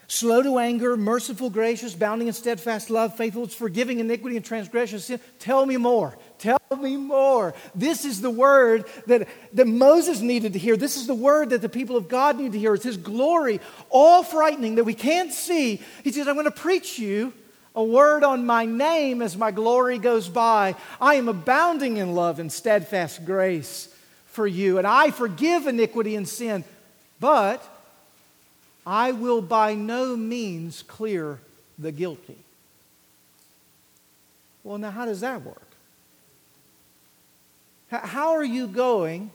Slow 0.09 0.42
to 0.42 0.59
anger, 0.59 0.97
merciful, 0.97 1.49
gracious, 1.49 1.95
bounding 1.95 2.29
in 2.29 2.35
steadfast 2.35 2.90
love, 2.90 3.16
faithful, 3.16 3.47
forgiving 3.47 3.99
iniquity 3.99 4.37
and 4.37 4.45
transgression, 4.45 4.99
sin. 4.99 5.21
Tell 5.38 5.64
me 5.64 5.79
more. 5.79 6.16
Me 6.77 6.97
more. 6.97 7.55
This 7.75 8.05
is 8.05 8.21
the 8.21 8.31
word 8.31 8.85
that, 9.07 9.29
that 9.53 9.67
Moses 9.67 10.21
needed 10.21 10.53
to 10.55 10.59
hear. 10.59 10.77
This 10.77 10.97
is 10.97 11.07
the 11.07 11.15
word 11.15 11.51
that 11.51 11.61
the 11.61 11.69
people 11.69 11.97
of 11.97 12.09
God 12.09 12.39
need 12.39 12.53
to 12.53 12.59
hear. 12.59 12.75
It's 12.75 12.85
his 12.85 12.97
glory, 12.97 13.61
all 13.91 14.23
frightening 14.23 14.77
that 14.77 14.85
we 14.85 14.95
can't 14.95 15.33
see. 15.33 15.81
He 16.05 16.13
says, 16.13 16.29
I'm 16.29 16.35
going 16.35 16.45
to 16.45 16.51
preach 16.51 16.99
you 16.99 17.33
a 17.75 17.83
word 17.83 18.25
on 18.25 18.47
my 18.47 18.65
name 18.65 19.23
as 19.23 19.37
my 19.37 19.51
glory 19.51 19.99
goes 19.99 20.29
by. 20.29 20.75
I 21.01 21.15
am 21.15 21.29
abounding 21.29 21.97
in 21.97 22.15
love 22.15 22.39
and 22.39 22.53
steadfast 22.53 23.25
grace 23.25 23.89
for 24.27 24.47
you, 24.47 24.79
and 24.79 24.87
I 24.87 25.11
forgive 25.11 25.67
iniquity 25.67 26.17
and 26.17 26.29
sin, 26.29 26.65
but 27.21 27.67
I 28.87 29.13
will 29.13 29.43
by 29.43 29.75
no 29.75 30.17
means 30.17 30.83
clear 30.83 31.39
the 31.79 31.93
guilty. 31.93 32.39
Well, 34.65 34.79
now, 34.79 34.91
how 34.91 35.05
does 35.05 35.21
that 35.21 35.43
work? 35.43 35.72
How 37.92 38.33
are 38.33 38.44
you 38.44 38.66
going 38.66 39.31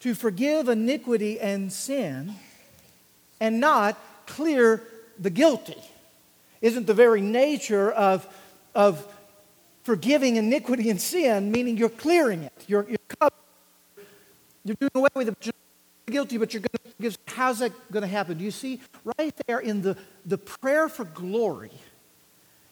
to 0.00 0.14
forgive 0.14 0.68
iniquity 0.68 1.38
and 1.38 1.72
sin 1.72 2.34
and 3.40 3.60
not 3.60 3.98
clear 4.26 4.82
the 5.18 5.30
guilty? 5.30 5.76
Isn't 6.60 6.86
the 6.86 6.94
very 6.94 7.20
nature 7.20 7.90
of, 7.90 8.26
of 8.74 9.06
forgiving 9.84 10.36
iniquity 10.36 10.90
and 10.90 11.00
sin, 11.00 11.50
meaning 11.50 11.76
you're 11.76 11.88
clearing 11.88 12.42
it. 12.42 12.52
You're, 12.66 12.86
you're, 12.88 13.30
you're 14.64 14.76
doing 14.76 14.90
away 14.94 15.08
with 15.14 15.28
it. 15.28 15.54
Guilty, 16.06 16.36
but 16.36 16.52
you're 16.52 16.60
going 16.60 16.84
to 16.84 16.90
forgive. 16.96 17.18
How's 17.26 17.60
that 17.60 17.72
going 17.90 18.02
to 18.02 18.08
happen? 18.08 18.38
Do 18.38 18.44
you 18.44 18.50
see 18.50 18.80
right 19.18 19.34
there 19.46 19.60
in 19.60 19.82
the, 19.82 19.96
the 20.26 20.38
prayer 20.38 20.88
for 20.88 21.04
glory? 21.04 21.70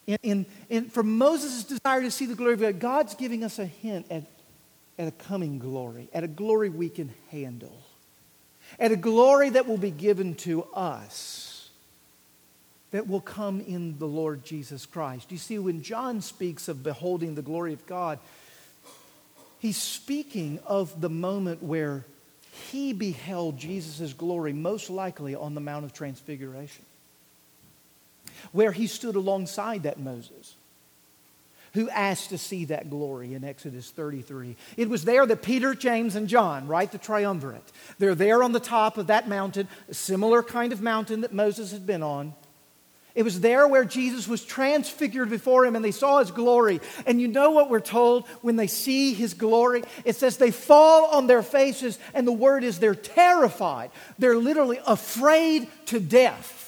In, 0.06 0.18
in, 0.22 0.46
in, 0.68 0.90
for 0.90 1.02
Moses' 1.02 1.64
desire 1.64 2.02
to 2.02 2.10
see 2.10 2.26
the 2.26 2.34
glory 2.34 2.54
of 2.54 2.60
God, 2.60 2.80
God's 2.80 3.14
giving 3.14 3.44
us 3.44 3.58
a 3.58 3.66
hint 3.66 4.06
at, 4.10 4.24
at 5.00 5.08
a 5.08 5.12
coming 5.12 5.58
glory, 5.58 6.10
at 6.12 6.24
a 6.24 6.28
glory 6.28 6.68
we 6.68 6.90
can 6.90 7.10
handle, 7.30 7.80
at 8.78 8.92
a 8.92 8.96
glory 8.96 9.48
that 9.48 9.66
will 9.66 9.78
be 9.78 9.90
given 9.90 10.34
to 10.34 10.62
us 10.74 11.70
that 12.90 13.08
will 13.08 13.22
come 13.22 13.62
in 13.62 13.98
the 13.98 14.06
Lord 14.06 14.44
Jesus 14.44 14.84
Christ. 14.84 15.32
You 15.32 15.38
see, 15.38 15.58
when 15.58 15.82
John 15.82 16.20
speaks 16.20 16.68
of 16.68 16.82
beholding 16.82 17.34
the 17.34 17.40
glory 17.40 17.72
of 17.72 17.86
God, 17.86 18.18
he's 19.58 19.78
speaking 19.78 20.58
of 20.66 21.00
the 21.00 21.08
moment 21.08 21.62
where 21.62 22.04
he 22.70 22.92
beheld 22.92 23.58
Jesus' 23.58 24.12
glory, 24.12 24.52
most 24.52 24.90
likely 24.90 25.34
on 25.34 25.54
the 25.54 25.62
Mount 25.62 25.86
of 25.86 25.94
Transfiguration, 25.94 26.84
where 28.52 28.72
he 28.72 28.86
stood 28.86 29.16
alongside 29.16 29.84
that 29.84 29.98
Moses 29.98 30.56
who 31.74 31.88
asked 31.90 32.30
to 32.30 32.38
see 32.38 32.66
that 32.66 32.90
glory 32.90 33.34
in 33.34 33.44
Exodus 33.44 33.90
33. 33.90 34.56
It 34.76 34.88
was 34.88 35.04
there 35.04 35.26
that 35.26 35.42
Peter, 35.42 35.74
James, 35.74 36.16
and 36.16 36.28
John, 36.28 36.66
right, 36.66 36.90
the 36.90 36.98
triumvirate, 36.98 37.72
they're 37.98 38.14
there 38.14 38.42
on 38.42 38.52
the 38.52 38.60
top 38.60 38.98
of 38.98 39.08
that 39.08 39.28
mountain, 39.28 39.68
a 39.88 39.94
similar 39.94 40.42
kind 40.42 40.72
of 40.72 40.82
mountain 40.82 41.20
that 41.22 41.32
Moses 41.32 41.72
had 41.72 41.86
been 41.86 42.02
on. 42.02 42.34
It 43.14 43.24
was 43.24 43.40
there 43.40 43.66
where 43.66 43.84
Jesus 43.84 44.28
was 44.28 44.44
transfigured 44.44 45.30
before 45.30 45.66
him 45.66 45.74
and 45.74 45.84
they 45.84 45.90
saw 45.90 46.20
his 46.20 46.30
glory. 46.30 46.80
And 47.06 47.20
you 47.20 47.26
know 47.26 47.50
what 47.50 47.68
we're 47.68 47.80
told 47.80 48.26
when 48.40 48.56
they 48.56 48.68
see 48.68 49.14
his 49.14 49.34
glory? 49.34 49.82
It 50.04 50.14
says 50.14 50.36
they 50.36 50.52
fall 50.52 51.06
on 51.06 51.26
their 51.26 51.42
faces, 51.42 51.98
and 52.14 52.26
the 52.26 52.32
word 52.32 52.62
is 52.62 52.78
they're 52.78 52.94
terrified. 52.94 53.90
They're 54.18 54.36
literally 54.36 54.78
afraid 54.86 55.68
to 55.86 55.98
death. 55.98 56.59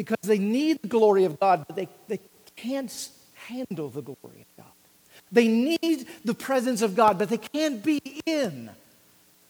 Because 0.00 0.16
they 0.22 0.38
need 0.38 0.80
the 0.80 0.88
glory 0.88 1.24
of 1.24 1.38
God, 1.38 1.66
but 1.66 1.76
they, 1.76 1.86
they 2.08 2.20
can't 2.56 3.10
handle 3.34 3.90
the 3.90 4.00
glory 4.00 4.16
of 4.40 4.56
God. 4.56 4.72
They 5.30 5.46
need 5.46 6.06
the 6.24 6.32
presence 6.32 6.80
of 6.80 6.96
God, 6.96 7.18
but 7.18 7.28
they 7.28 7.36
can't 7.36 7.84
be 7.84 8.00
in 8.24 8.70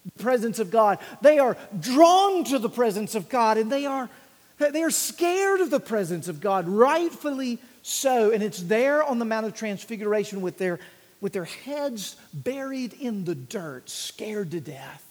the 0.04 0.22
presence 0.22 0.58
of 0.58 0.72
God. 0.72 0.98
They 1.20 1.38
are 1.38 1.56
drawn 1.78 2.42
to 2.46 2.58
the 2.58 2.68
presence 2.68 3.14
of 3.14 3.28
God 3.28 3.58
and 3.58 3.70
they 3.70 3.86
are, 3.86 4.10
they 4.58 4.82
are 4.82 4.90
scared 4.90 5.60
of 5.60 5.70
the 5.70 5.78
presence 5.78 6.26
of 6.26 6.40
God, 6.40 6.66
rightfully 6.66 7.60
so. 7.82 8.32
And 8.32 8.42
it's 8.42 8.60
there 8.60 9.04
on 9.04 9.20
the 9.20 9.24
Mount 9.24 9.46
of 9.46 9.54
Transfiguration 9.54 10.40
with 10.40 10.58
their, 10.58 10.80
with 11.20 11.32
their 11.32 11.44
heads 11.44 12.16
buried 12.34 12.94
in 12.94 13.24
the 13.24 13.36
dirt, 13.36 13.88
scared 13.88 14.50
to 14.50 14.60
death. 14.60 15.04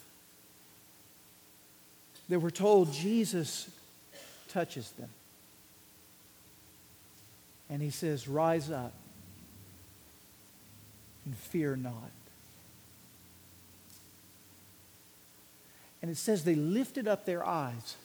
They 2.27 2.35
were 2.35 2.51
told 2.51 2.91
Jesus 2.91 3.69
touches 4.49 4.91
them. 4.91 5.07
And 7.69 7.81
he 7.81 7.89
says, 7.89 8.27
Rise 8.27 8.71
up 8.71 8.93
and 11.25 11.35
fear 11.35 11.75
not. 11.75 12.11
And 16.01 16.09
it 16.09 16.17
says 16.17 16.43
they 16.43 16.55
lifted 16.55 17.07
up 17.07 17.25
their 17.25 17.45
eyes, 17.45 17.95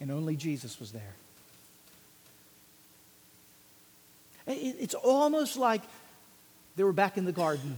and 0.00 0.10
only 0.10 0.36
Jesus 0.36 0.78
was 0.78 0.92
there. 0.92 1.14
It's 4.46 4.94
almost 4.94 5.56
like 5.56 5.82
they 6.76 6.84
were 6.84 6.92
back 6.92 7.16
in 7.16 7.24
the 7.24 7.32
garden. 7.32 7.76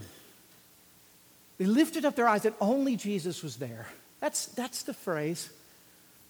They 1.58 1.66
lifted 1.66 2.04
up 2.04 2.16
their 2.16 2.28
eyes, 2.28 2.44
and 2.44 2.54
only 2.60 2.96
Jesus 2.96 3.42
was 3.42 3.56
there. 3.56 3.86
That's, 4.20 4.46
that's 4.46 4.82
the 4.82 4.94
phrase 4.94 5.50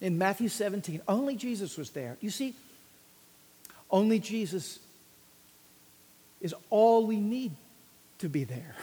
in 0.01 0.19
Matthew 0.19 0.49
17. 0.49 1.01
Only 1.07 1.37
Jesus 1.37 1.79
was 1.79 1.91
there. 1.91 2.17
You 2.21 2.31
see, 2.31 2.55
only 3.93 4.19
Jesus 4.19 4.79
is 6.41 6.55
all 6.71 7.07
we 7.07 7.19
need 7.19 7.53
to 8.19 8.29
be 8.29 8.45
there. 8.45 8.75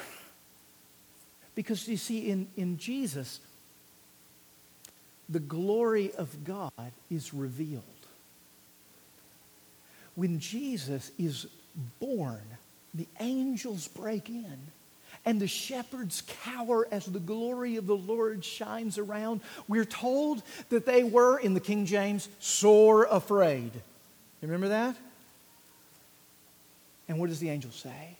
Because 1.56 1.88
you 1.88 1.98
see, 1.98 2.30
in, 2.30 2.48
in 2.56 2.78
Jesus, 2.78 3.42
the 5.28 5.40
glory 5.40 6.14
of 6.14 6.44
God 6.44 6.72
is 7.12 7.34
revealed. 7.34 7.84
When 10.16 10.40
Jesus 10.40 11.12
is 11.18 11.48
born, 12.00 12.42
the 12.94 13.08
angels 13.20 13.88
break 13.88 14.30
in 14.30 14.58
and 15.26 15.40
the 15.40 15.48
shepherds 15.48 16.24
cower 16.44 16.88
as 16.92 17.06
the 17.06 17.20
glory 17.20 17.76
of 17.76 17.88
the 17.88 17.96
Lord 17.96 18.44
shines 18.44 18.98
around. 18.98 19.42
We're 19.68 19.86
told 19.86 20.44
that 20.70 20.86
they 20.86 21.04
were, 21.04 21.38
in 21.38 21.54
the 21.54 21.60
King 21.60 21.86
James, 21.86 22.30
sore 22.40 23.06
afraid. 23.06 23.72
You 24.42 24.48
remember 24.48 24.70
that? 24.70 24.96
And 27.08 27.20
what 27.20 27.30
does 27.30 27.40
the 27.40 27.50
angel 27.50 27.72
say? 27.72 28.18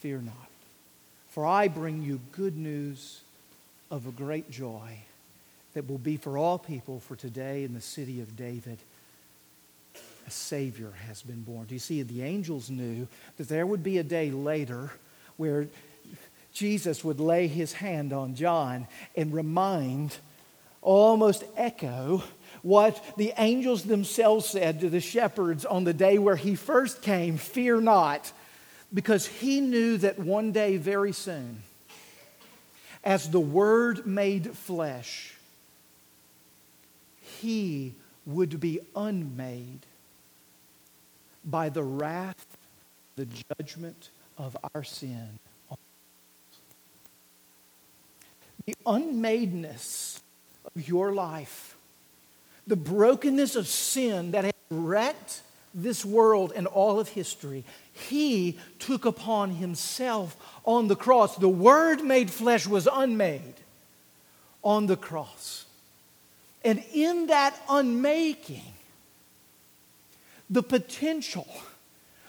Fear 0.00 0.18
not. 0.18 0.34
For 1.30 1.44
I 1.46 1.68
bring 1.68 2.02
you 2.02 2.20
good 2.32 2.56
news 2.56 3.20
of 3.90 4.06
a 4.06 4.10
great 4.10 4.50
joy 4.50 4.98
that 5.74 5.88
will 5.88 5.98
be 5.98 6.16
for 6.16 6.38
all 6.38 6.58
people, 6.58 7.00
for 7.00 7.16
today 7.16 7.64
in 7.64 7.74
the 7.74 7.80
city 7.80 8.20
of 8.20 8.36
David, 8.36 8.78
a 10.26 10.30
Savior 10.30 10.92
has 11.06 11.22
been 11.22 11.42
born. 11.42 11.66
Do 11.66 11.74
you 11.74 11.78
see, 11.78 12.02
the 12.02 12.22
angels 12.22 12.70
knew 12.70 13.06
that 13.36 13.48
there 13.48 13.66
would 13.66 13.82
be 13.82 13.98
a 13.98 14.02
day 14.02 14.30
later 14.30 14.92
where 15.36 15.68
Jesus 16.52 17.04
would 17.04 17.20
lay 17.20 17.46
his 17.46 17.74
hand 17.74 18.12
on 18.12 18.34
John 18.34 18.86
and 19.14 19.32
remind, 19.34 20.16
almost 20.80 21.44
echo, 21.56 22.22
what 22.66 23.00
the 23.16 23.32
angels 23.38 23.84
themselves 23.84 24.44
said 24.44 24.80
to 24.80 24.90
the 24.90 24.98
shepherds 24.98 25.64
on 25.64 25.84
the 25.84 25.94
day 25.94 26.18
where 26.18 26.34
he 26.34 26.56
first 26.56 27.00
came 27.00 27.36
Fear 27.36 27.80
not 27.80 28.32
because 28.92 29.24
he 29.24 29.60
knew 29.60 29.96
that 29.98 30.18
one 30.18 30.50
day, 30.50 30.76
very 30.76 31.12
soon, 31.12 31.62
as 33.04 33.30
the 33.30 33.38
Word 33.38 34.04
made 34.04 34.50
flesh, 34.50 35.34
he 37.40 37.94
would 38.26 38.58
be 38.58 38.80
unmade 38.96 39.86
by 41.44 41.68
the 41.68 41.84
wrath, 41.84 42.56
the 43.14 43.26
judgment 43.26 44.10
of 44.38 44.56
our 44.74 44.82
sin. 44.82 45.38
The 48.64 48.74
unmadeness 48.84 50.20
of 50.74 50.88
your 50.88 51.12
life, 51.12 51.75
the 52.66 52.76
brokenness 52.76 53.56
of 53.56 53.68
sin 53.68 54.32
that 54.32 54.44
has 54.44 54.52
wrecked 54.70 55.42
this 55.74 56.04
world 56.04 56.52
and 56.56 56.66
all 56.66 56.98
of 56.98 57.08
history, 57.08 57.64
he 57.92 58.58
took 58.78 59.04
upon 59.04 59.50
himself 59.50 60.36
on 60.64 60.88
the 60.88 60.96
cross. 60.96 61.36
The 61.36 61.48
Word 61.48 62.02
made 62.02 62.30
flesh 62.30 62.66
was 62.66 62.88
unmade 62.90 63.54
on 64.64 64.86
the 64.86 64.96
cross. 64.96 65.66
And 66.64 66.82
in 66.92 67.26
that 67.28 67.54
unmaking, 67.68 68.72
the 70.50 70.62
potential 70.62 71.46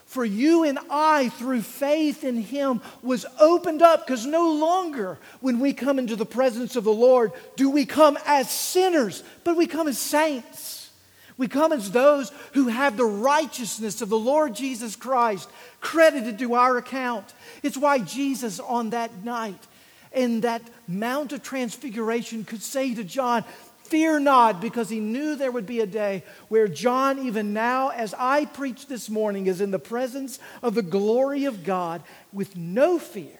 for 0.07 0.23
you 0.23 0.63
and 0.63 0.79
I 0.89 1.29
through 1.29 1.61
faith 1.61 2.23
in 2.23 2.37
Him 2.37 2.81
was 3.03 3.25
opened 3.39 3.81
up 3.81 4.07
because 4.07 4.25
no 4.25 4.53
longer, 4.53 5.19
when 5.41 5.59
we 5.59 5.73
come 5.73 5.99
into 5.99 6.15
the 6.15 6.25
presence 6.25 6.77
of 6.77 6.85
the 6.85 6.93
Lord, 6.93 7.33
do 7.57 7.69
we 7.69 7.85
come 7.85 8.17
as 8.25 8.49
sinners, 8.49 9.21
but 9.43 9.57
we 9.57 9.67
come 9.67 9.87
as 9.87 9.99
saints. 9.99 10.89
We 11.37 11.49
come 11.49 11.73
as 11.73 11.91
those 11.91 12.31
who 12.53 12.69
have 12.69 12.95
the 12.95 13.05
righteousness 13.05 14.01
of 14.01 14.07
the 14.09 14.17
Lord 14.17 14.55
Jesus 14.55 14.95
Christ 14.95 15.49
credited 15.81 16.39
to 16.39 16.55
our 16.55 16.77
account. 16.77 17.33
It's 17.61 17.77
why 17.77 17.99
Jesus, 17.99 18.61
on 18.61 18.91
that 18.91 19.25
night, 19.25 19.67
in 20.13 20.41
that 20.41 20.61
Mount 20.87 21.33
of 21.33 21.43
Transfiguration, 21.43 22.45
could 22.45 22.63
say 22.63 22.95
to 22.95 23.03
John, 23.03 23.43
Fear 23.89 24.19
not, 24.19 24.59
because 24.59 24.89
he 24.89 24.99
knew 24.99 25.35
there 25.35 25.51
would 25.51 25.65
be 25.65 25.79
a 25.79 25.85
day 25.85 26.23
where 26.49 26.67
John, 26.67 27.19
even 27.19 27.53
now, 27.53 27.89
as 27.89 28.13
I 28.17 28.45
preach 28.45 28.87
this 28.87 29.09
morning, 29.09 29.47
is 29.47 29.61
in 29.61 29.71
the 29.71 29.79
presence 29.79 30.39
of 30.61 30.75
the 30.75 30.81
glory 30.81 31.45
of 31.45 31.63
God 31.63 32.03
with 32.33 32.57
no 32.57 32.99
fear. 32.99 33.39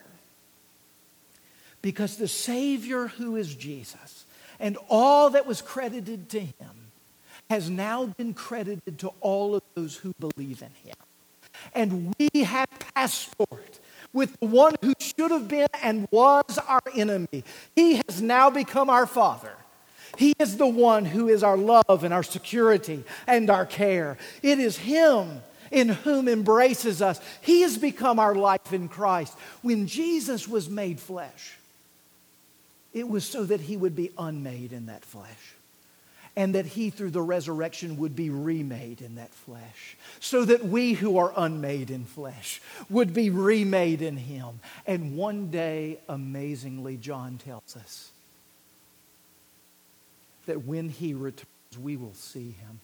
Because 1.82 2.16
the 2.16 2.28
Savior, 2.28 3.08
who 3.08 3.36
is 3.36 3.54
Jesus, 3.54 4.26
and 4.60 4.78
all 4.90 5.32
that 5.32 5.46
was 5.46 5.62
credited 5.62 6.30
to 6.30 6.40
him, 6.40 6.92
has 7.50 7.70
now 7.70 8.06
been 8.06 8.34
credited 8.34 9.00
to 9.00 9.12
all 9.20 9.56
of 9.56 9.64
those 9.76 9.98
who 9.98 10.14
believe 10.20 10.62
in 10.62 10.72
him. 10.84 10.96
And 11.74 12.16
we 12.18 12.44
have 12.44 12.68
passport 12.96 13.80
with 14.14 14.40
the 14.40 14.48
one 14.48 14.76
who 14.82 14.94
should 15.00 15.32
have 15.32 15.48
been 15.48 15.68
and 15.82 16.08
was 16.12 16.58
our 16.68 16.82
enemy. 16.96 17.44
He 17.76 18.02
has 18.08 18.22
now 18.22 18.50
become 18.50 18.90
our 18.90 19.06
father. 19.06 19.54
He 20.18 20.34
is 20.40 20.58
the 20.58 20.68
one 20.68 21.06
who 21.06 21.28
is 21.28 21.44
our 21.44 21.58
love 21.58 22.04
and 22.04 22.14
our 22.14 22.24
security 22.24 23.04
and 23.26 23.50
our 23.50 23.66
care. 23.66 24.18
It 24.42 24.60
is 24.60 24.78
Him 24.78 25.42
in 25.72 25.90
whom 25.90 26.28
embraces 26.28 27.02
us. 27.02 27.20
He 27.42 27.62
has 27.62 27.78
become 27.78 28.20
our 28.20 28.36
life 28.36 28.74
in 28.74 28.88
Christ. 28.88 29.38
When 29.62 29.88
Jesus 29.88 30.48
was 30.48 30.70
made 30.70 31.00
flesh, 31.00 31.58
it 32.94 33.08
was 33.08 33.26
so 33.26 33.44
that 33.46 33.62
He 33.62 33.78
would 33.78 33.96
be 33.96 34.12
unmade 34.18 34.72
in 34.72 34.86
that 34.86 35.04
flesh 35.04 35.56
and 36.38 36.54
that 36.54 36.68
he, 36.68 36.92
through 36.92 37.10
the 37.10 37.22
resurrection, 37.22 37.98
would 37.98 38.16
be 38.16 38.30
remade 38.30 39.02
in 39.02 39.16
that 39.16 39.34
flesh, 39.34 39.98
so 40.20 40.46
that 40.46 40.64
we 40.64 40.94
who 40.94 41.18
are 41.18 41.34
unmade 41.36 41.90
in 41.90 42.06
flesh 42.06 42.62
would 42.92 43.12
be 43.12 43.32
remade 43.32 44.04
in 44.04 44.16
him. 44.16 44.60
And 44.86 45.18
one 45.18 45.50
day, 45.50 45.98
amazingly, 46.08 46.96
John 46.96 47.40
tells 47.44 47.76
us 47.76 48.12
that 50.48 50.66
when 50.66 50.90
he 50.90 51.14
returns, 51.14 51.46
we 51.82 51.96
will 51.96 52.14
see 52.14 52.52
him. 52.52 52.80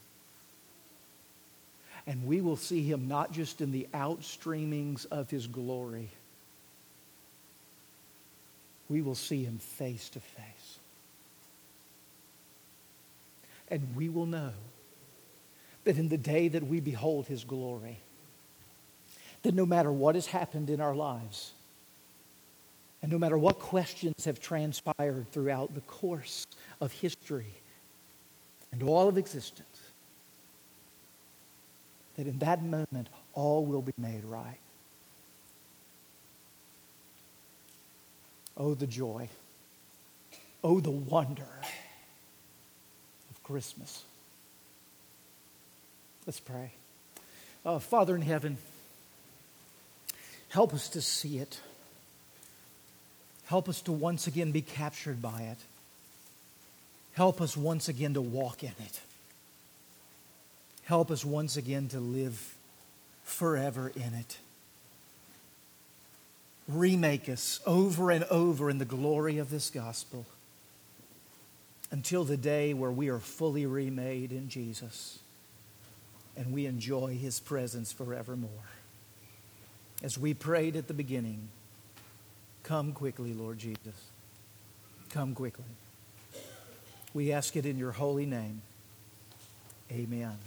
And 2.05 2.27
we 2.27 2.41
will 2.41 2.57
see 2.57 2.83
him 2.83 3.07
not 3.07 3.31
just 3.31 3.61
in 3.61 3.71
the 3.71 3.87
outstreamings 3.93 5.05
of 5.05 5.29
his 5.29 5.47
glory, 5.47 6.09
we 8.89 9.01
will 9.01 9.15
see 9.15 9.43
him 9.43 9.57
face 9.57 10.09
to 10.09 10.19
face. 10.19 10.79
And 13.69 13.95
we 13.95 14.09
will 14.09 14.25
know 14.25 14.51
that 15.85 15.97
in 15.97 16.09
the 16.09 16.17
day 16.17 16.49
that 16.49 16.67
we 16.67 16.79
behold 16.79 17.27
his 17.27 17.43
glory, 17.43 17.97
that 19.43 19.53
no 19.55 19.65
matter 19.65 19.91
what 19.91 20.15
has 20.15 20.27
happened 20.27 20.69
in 20.69 20.81
our 20.81 20.95
lives, 20.95 21.53
and 23.03 23.11
no 23.11 23.19
matter 23.19 23.37
what 23.37 23.59
questions 23.59 24.23
have 24.23 24.39
transpired 24.39 25.29
throughout 25.33 25.75
the 25.75 25.81
course 25.81 26.47
of 26.79 26.93
history 26.93 27.53
and 28.71 28.81
all 28.81 29.09
of 29.09 29.17
existence, 29.17 29.67
that 32.15 32.25
in 32.25 32.39
that 32.39 32.63
moment 32.63 33.09
all 33.33 33.65
will 33.65 33.81
be 33.81 33.93
made 33.97 34.23
right. 34.23 34.57
Oh, 38.55 38.73
the 38.73 38.87
joy. 38.87 39.27
Oh, 40.63 40.79
the 40.79 40.89
wonder 40.89 41.43
of 43.29 43.43
Christmas. 43.43 44.01
Let's 46.25 46.39
pray. 46.39 46.71
Uh, 47.65 47.79
Father 47.79 48.15
in 48.15 48.21
heaven, 48.21 48.57
help 50.47 50.73
us 50.73 50.87
to 50.89 51.01
see 51.01 51.39
it. 51.39 51.59
Help 53.45 53.69
us 53.69 53.81
to 53.81 53.91
once 53.91 54.27
again 54.27 54.51
be 54.51 54.61
captured 54.61 55.21
by 55.21 55.41
it. 55.41 55.57
Help 57.13 57.41
us 57.41 57.55
once 57.55 57.87
again 57.87 58.13
to 58.13 58.21
walk 58.21 58.63
in 58.63 58.73
it. 58.79 59.01
Help 60.85 61.11
us 61.11 61.23
once 61.23 61.57
again 61.57 61.87
to 61.89 61.99
live 61.99 62.55
forever 63.23 63.91
in 63.95 64.13
it. 64.13 64.37
Remake 66.67 67.29
us 67.29 67.59
over 67.65 68.09
and 68.09 68.23
over 68.25 68.69
in 68.69 68.77
the 68.77 68.85
glory 68.85 69.37
of 69.37 69.49
this 69.49 69.69
gospel 69.69 70.25
until 71.91 72.23
the 72.23 72.37
day 72.37 72.73
where 72.73 72.91
we 72.91 73.09
are 73.09 73.19
fully 73.19 73.65
remade 73.65 74.31
in 74.31 74.49
Jesus 74.49 75.19
and 76.35 76.51
we 76.51 76.65
enjoy 76.65 77.15
his 77.15 77.39
presence 77.39 77.91
forevermore. 77.91 78.49
As 80.01 80.17
we 80.17 80.33
prayed 80.33 80.75
at 80.75 80.87
the 80.87 80.93
beginning, 80.93 81.49
come 82.63 82.93
quickly, 82.93 83.33
Lord 83.33 83.59
Jesus. 83.59 84.09
Come 85.09 85.35
quickly. 85.35 85.65
We 87.13 87.31
ask 87.31 87.55
it 87.55 87.65
in 87.65 87.77
your 87.77 87.91
holy 87.91 88.25
name. 88.25 88.61
Amen. 89.91 90.37